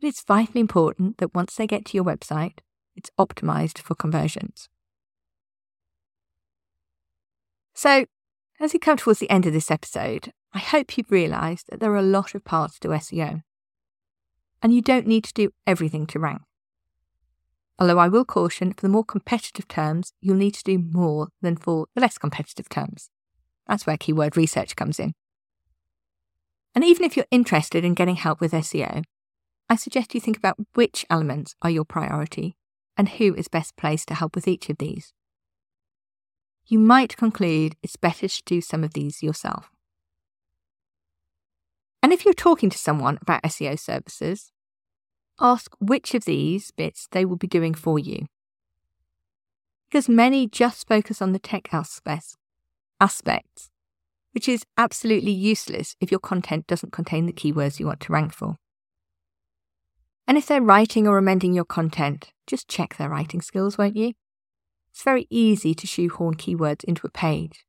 but 0.00 0.08
it's 0.08 0.24
vitally 0.24 0.62
important 0.62 1.18
that 1.18 1.34
once 1.34 1.54
they 1.54 1.66
get 1.66 1.84
to 1.84 1.96
your 1.98 2.04
website, 2.04 2.60
it's 2.96 3.10
optimized 3.18 3.78
for 3.78 3.94
conversions. 3.94 4.70
So, 7.74 8.06
as 8.58 8.72
we 8.72 8.78
come 8.78 8.96
towards 8.96 9.20
the 9.20 9.28
end 9.28 9.44
of 9.44 9.52
this 9.52 9.70
episode, 9.70 10.32
I 10.54 10.60
hope 10.60 10.96
you've 10.96 11.10
realised 11.10 11.66
that 11.68 11.80
there 11.80 11.92
are 11.92 11.98
a 11.98 12.02
lot 12.02 12.34
of 12.34 12.44
parts 12.44 12.78
to 12.78 12.88
SEO. 12.88 13.42
And 14.62 14.72
you 14.72 14.80
don't 14.80 15.06
need 15.06 15.24
to 15.24 15.34
do 15.34 15.50
everything 15.66 16.06
to 16.06 16.18
rank. 16.18 16.40
Although 17.78 17.98
I 17.98 18.08
will 18.08 18.24
caution 18.24 18.72
for 18.72 18.82
the 18.82 18.92
more 18.92 19.04
competitive 19.04 19.66
terms, 19.66 20.12
you'll 20.20 20.36
need 20.36 20.54
to 20.54 20.62
do 20.62 20.78
more 20.78 21.28
than 21.42 21.56
for 21.56 21.86
the 21.94 22.00
less 22.00 22.18
competitive 22.18 22.68
terms. 22.68 23.10
That's 23.66 23.86
where 23.86 23.96
keyword 23.96 24.36
research 24.36 24.76
comes 24.76 25.00
in. 25.00 25.14
And 26.74 26.84
even 26.84 27.04
if 27.04 27.16
you're 27.16 27.26
interested 27.30 27.84
in 27.84 27.94
getting 27.94 28.16
help 28.16 28.40
with 28.40 28.52
SEO, 28.52 29.04
I 29.68 29.76
suggest 29.76 30.14
you 30.14 30.20
think 30.20 30.36
about 30.36 30.58
which 30.74 31.06
elements 31.08 31.54
are 31.62 31.70
your 31.70 31.84
priority 31.84 32.56
and 32.96 33.08
who 33.08 33.34
is 33.34 33.48
best 33.48 33.76
placed 33.76 34.08
to 34.08 34.14
help 34.14 34.34
with 34.34 34.46
each 34.46 34.68
of 34.68 34.78
these. 34.78 35.12
You 36.66 36.78
might 36.78 37.16
conclude 37.16 37.76
it's 37.82 37.96
better 37.96 38.28
to 38.28 38.42
do 38.44 38.60
some 38.60 38.84
of 38.84 38.94
these 38.94 39.22
yourself. 39.22 39.70
And 42.02 42.12
if 42.12 42.24
you're 42.24 42.34
talking 42.34 42.70
to 42.70 42.78
someone 42.78 43.18
about 43.22 43.42
SEO 43.42 43.78
services, 43.78 44.52
ask 45.40 45.72
which 45.78 46.14
of 46.14 46.24
these 46.24 46.70
bits 46.70 47.08
they 47.10 47.24
will 47.24 47.36
be 47.36 47.46
doing 47.46 47.74
for 47.74 47.98
you. 47.98 48.26
Because 49.88 50.08
many 50.08 50.48
just 50.48 50.88
focus 50.88 51.22
on 51.22 51.32
the 51.32 51.38
tech 51.38 51.72
aspects, 51.72 52.36
which 54.32 54.48
is 54.48 54.64
absolutely 54.76 55.30
useless 55.30 55.96
if 56.00 56.10
your 56.10 56.20
content 56.20 56.66
doesn't 56.66 56.92
contain 56.92 57.26
the 57.26 57.32
keywords 57.32 57.78
you 57.78 57.86
want 57.86 58.00
to 58.00 58.12
rank 58.12 58.32
for. 58.32 58.56
And 60.26 60.38
if 60.38 60.46
they're 60.46 60.62
writing 60.62 61.06
or 61.06 61.18
amending 61.18 61.52
your 61.52 61.64
content, 61.66 62.32
just 62.46 62.68
check 62.68 62.96
their 62.96 63.10
writing 63.10 63.42
skills, 63.42 63.76
won't 63.76 63.96
you? 63.96 64.14
It's 64.90 65.02
very 65.02 65.26
easy 65.28 65.74
to 65.74 65.86
shoehorn 65.86 66.36
keywords 66.36 66.84
into 66.84 67.06
a 67.06 67.10
page, 67.10 67.64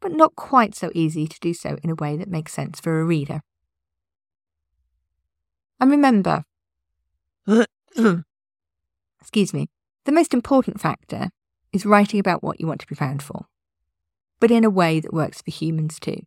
but 0.00 0.12
not 0.12 0.34
quite 0.34 0.74
so 0.74 0.90
easy 0.94 1.26
to 1.26 1.40
do 1.40 1.52
so 1.52 1.76
in 1.82 1.90
a 1.90 1.94
way 1.94 2.16
that 2.16 2.28
makes 2.28 2.52
sense 2.52 2.80
for 2.80 3.00
a 3.00 3.04
reader. 3.04 3.42
And 5.78 5.90
remember, 5.90 6.44
excuse 9.20 9.52
me, 9.52 9.68
the 10.04 10.12
most 10.12 10.32
important 10.34 10.80
factor 10.80 11.30
is 11.72 11.86
writing 11.86 12.20
about 12.20 12.42
what 12.42 12.60
you 12.60 12.66
want 12.66 12.80
to 12.80 12.86
be 12.86 12.94
found 12.94 13.22
for, 13.22 13.46
but 14.40 14.50
in 14.50 14.64
a 14.64 14.70
way 14.70 15.00
that 15.00 15.12
works 15.12 15.42
for 15.42 15.50
humans 15.50 15.98
too. 15.98 16.22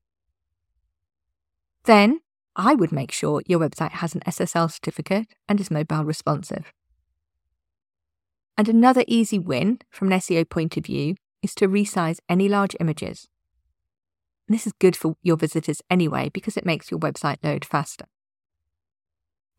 Then 1.86 2.20
I 2.56 2.76
would 2.76 2.92
make 2.92 3.12
sure 3.12 3.42
your 3.46 3.60
website 3.60 3.92
has 3.92 4.14
an 4.14 4.22
SSL 4.28 4.72
certificate 4.72 5.28
and 5.48 5.60
is 5.60 5.72
mobile 5.72 6.04
responsive. 6.04 6.74
And 8.58 8.68
another 8.68 9.04
easy 9.08 9.38
win 9.38 9.80
from 9.90 10.12
an 10.12 10.20
SEO 10.20 10.50
point 10.50 10.76
of 10.78 10.86
view 10.86 11.16
is 11.44 11.54
to 11.56 11.68
resize 11.68 12.20
any 12.28 12.50
large 12.50 12.76
images. 12.80 13.28
And 14.48 14.56
this 14.56 14.66
is 14.66 14.74
good 14.80 14.96
for 14.96 15.16
your 15.22 15.38
visitors 15.38 15.82
anyway 15.90 16.30
because 16.34 16.58
it 16.58 16.66
makes 16.66 16.90
your 16.90 17.00
website 17.00 17.38
load 17.44 17.64
faster. 17.64 18.06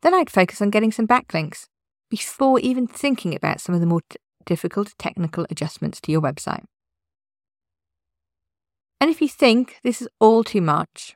Then 0.01 0.13
I'd 0.13 0.29
focus 0.29 0.61
on 0.61 0.69
getting 0.69 0.91
some 0.91 1.07
backlinks 1.07 1.67
before 2.09 2.59
even 2.59 2.87
thinking 2.87 3.35
about 3.35 3.61
some 3.61 3.75
of 3.75 3.81
the 3.81 3.87
more 3.87 4.01
t- 4.09 4.17
difficult 4.45 4.93
technical 4.97 5.45
adjustments 5.49 5.99
to 6.01 6.11
your 6.11 6.21
website. 6.21 6.63
And 9.01 9.09
if 9.09 9.21
you 9.21 9.29
think 9.29 9.77
this 9.83 10.01
is 10.01 10.09
all 10.19 10.43
too 10.43 10.61
much, 10.61 11.15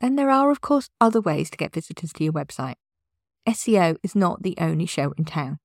then 0.00 0.16
there 0.16 0.30
are, 0.30 0.50
of 0.50 0.60
course, 0.60 0.88
other 1.00 1.20
ways 1.20 1.50
to 1.50 1.58
get 1.58 1.74
visitors 1.74 2.12
to 2.14 2.24
your 2.24 2.32
website. 2.32 2.74
SEO 3.48 3.96
is 4.02 4.14
not 4.14 4.42
the 4.42 4.56
only 4.58 4.86
show 4.86 5.12
in 5.16 5.24
town. 5.24 5.58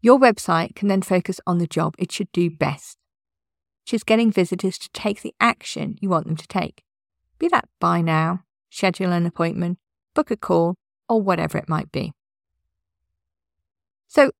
Your 0.00 0.18
website 0.18 0.74
can 0.74 0.88
then 0.88 1.02
focus 1.02 1.40
on 1.46 1.58
the 1.58 1.66
job 1.66 1.94
it 1.98 2.10
should 2.10 2.30
do 2.32 2.50
best, 2.50 2.98
which 3.84 3.94
is 3.94 4.02
getting 4.02 4.32
visitors 4.32 4.78
to 4.78 4.90
take 4.92 5.22
the 5.22 5.34
action 5.40 5.96
you 6.00 6.08
want 6.08 6.26
them 6.26 6.36
to 6.36 6.46
take. 6.48 6.82
Be 7.38 7.48
that 7.48 7.68
buy 7.80 8.00
now, 8.00 8.44
schedule 8.70 9.12
an 9.12 9.26
appointment, 9.26 9.78
book 10.14 10.30
a 10.30 10.36
call, 10.36 10.76
or 11.08 11.20
whatever 11.20 11.58
it 11.58 11.68
might 11.68 11.90
be. 11.92 12.12
So, 14.08 14.30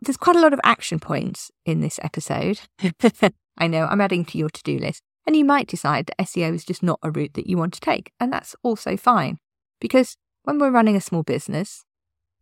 there's 0.00 0.16
quite 0.16 0.36
a 0.36 0.40
lot 0.40 0.52
of 0.52 0.60
action 0.62 1.00
points 1.00 1.50
in 1.64 1.80
this 1.80 1.98
episode. 2.02 2.60
I 3.58 3.66
know 3.66 3.86
I'm 3.86 4.00
adding 4.00 4.24
to 4.26 4.38
your 4.38 4.50
to 4.50 4.62
do 4.62 4.78
list, 4.78 5.02
and 5.26 5.34
you 5.34 5.44
might 5.44 5.68
decide 5.68 6.06
that 6.06 6.18
SEO 6.18 6.54
is 6.54 6.64
just 6.64 6.82
not 6.82 7.00
a 7.02 7.10
route 7.10 7.34
that 7.34 7.46
you 7.46 7.56
want 7.56 7.74
to 7.74 7.80
take, 7.80 8.12
and 8.20 8.32
that's 8.32 8.54
also 8.62 8.96
fine. 8.96 9.38
Because 9.80 10.16
when 10.44 10.58
we're 10.58 10.70
running 10.70 10.96
a 10.96 11.00
small 11.00 11.22
business, 11.22 11.84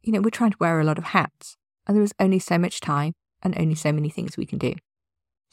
you 0.02 0.12
know, 0.12 0.20
we're 0.20 0.30
trying 0.30 0.50
to 0.50 0.58
wear 0.60 0.80
a 0.80 0.84
lot 0.84 0.98
of 0.98 1.04
hats, 1.04 1.56
and 1.86 1.96
there 1.96 2.04
is 2.04 2.14
only 2.20 2.38
so 2.38 2.58
much 2.58 2.80
time 2.80 3.14
and 3.42 3.58
only 3.58 3.74
so 3.74 3.92
many 3.92 4.08
things 4.08 4.36
we 4.36 4.46
can 4.46 4.58
do. 4.58 4.74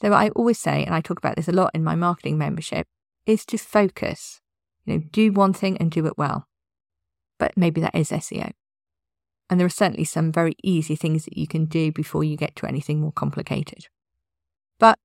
So 0.00 0.12
I 0.12 0.30
always 0.30 0.58
say, 0.58 0.84
and 0.84 0.94
I 0.94 1.00
talk 1.00 1.18
about 1.18 1.36
this 1.36 1.48
a 1.48 1.52
lot 1.52 1.70
in 1.74 1.84
my 1.84 1.94
marketing 1.94 2.36
membership, 2.36 2.86
is 3.24 3.46
to 3.46 3.56
focus. 3.56 4.40
You 4.84 4.94
know, 4.94 5.02
do 5.12 5.32
one 5.32 5.52
thing 5.52 5.78
and 5.78 5.90
do 5.90 6.06
it 6.06 6.18
well. 6.18 6.48
But 7.42 7.56
maybe 7.56 7.80
that 7.80 7.96
is 7.96 8.10
SEO. 8.10 8.52
And 9.50 9.58
there 9.58 9.66
are 9.66 9.80
certainly 9.80 10.04
some 10.04 10.30
very 10.30 10.54
easy 10.62 10.94
things 10.94 11.24
that 11.24 11.36
you 11.36 11.48
can 11.48 11.64
do 11.64 11.90
before 11.90 12.22
you 12.22 12.36
get 12.36 12.54
to 12.54 12.66
anything 12.66 13.00
more 13.00 13.10
complicated. 13.10 13.88
But 14.78 14.96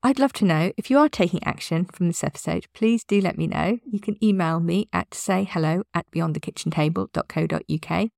I'd 0.00 0.20
love 0.20 0.32
to 0.34 0.44
know 0.44 0.70
if 0.76 0.90
you 0.90 0.98
are 0.98 1.08
taking 1.08 1.42
action 1.42 1.86
from 1.86 2.06
this 2.06 2.22
episode, 2.22 2.66
please 2.72 3.02
do 3.02 3.20
let 3.20 3.36
me 3.36 3.48
know. 3.48 3.80
You 3.84 3.98
can 3.98 4.16
email 4.24 4.60
me 4.60 4.86
at 4.92 5.10
sayhello 5.10 5.82
at 5.92 6.08
beyondthekitchentable.co.uk 6.12 8.10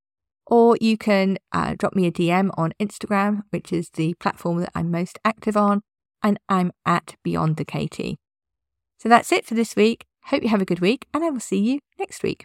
or 0.47 0.77
you 0.79 0.99
can 0.99 1.39
uh, 1.51 1.75
drop 1.79 1.95
me 1.95 2.07
a 2.07 2.13
DM 2.13 2.51
on 2.59 2.75
Instagram, 2.79 3.45
which 3.49 3.73
is 3.73 3.89
the 3.95 4.13
platform 4.21 4.59
that 4.59 4.73
I'm 4.75 4.91
most 4.91 5.19
active 5.25 5.57
on, 5.57 5.81
and 6.23 6.39
I'm 6.51 6.73
at 6.85 7.17
Beyond 7.23 7.57
the 7.57 7.65
KT. 7.65 8.19
So 8.99 9.09
that's 9.09 9.33
it 9.33 9.47
for 9.47 9.55
this 9.55 9.75
week. 9.75 10.05
Hope 10.25 10.43
you 10.43 10.51
have 10.51 10.61
a 10.61 10.67
good 10.67 10.81
week, 10.81 11.07
and 11.15 11.25
I 11.25 11.31
will 11.31 11.41
see 11.41 11.61
you 11.61 11.81
next 11.99 12.23
week. 12.23 12.45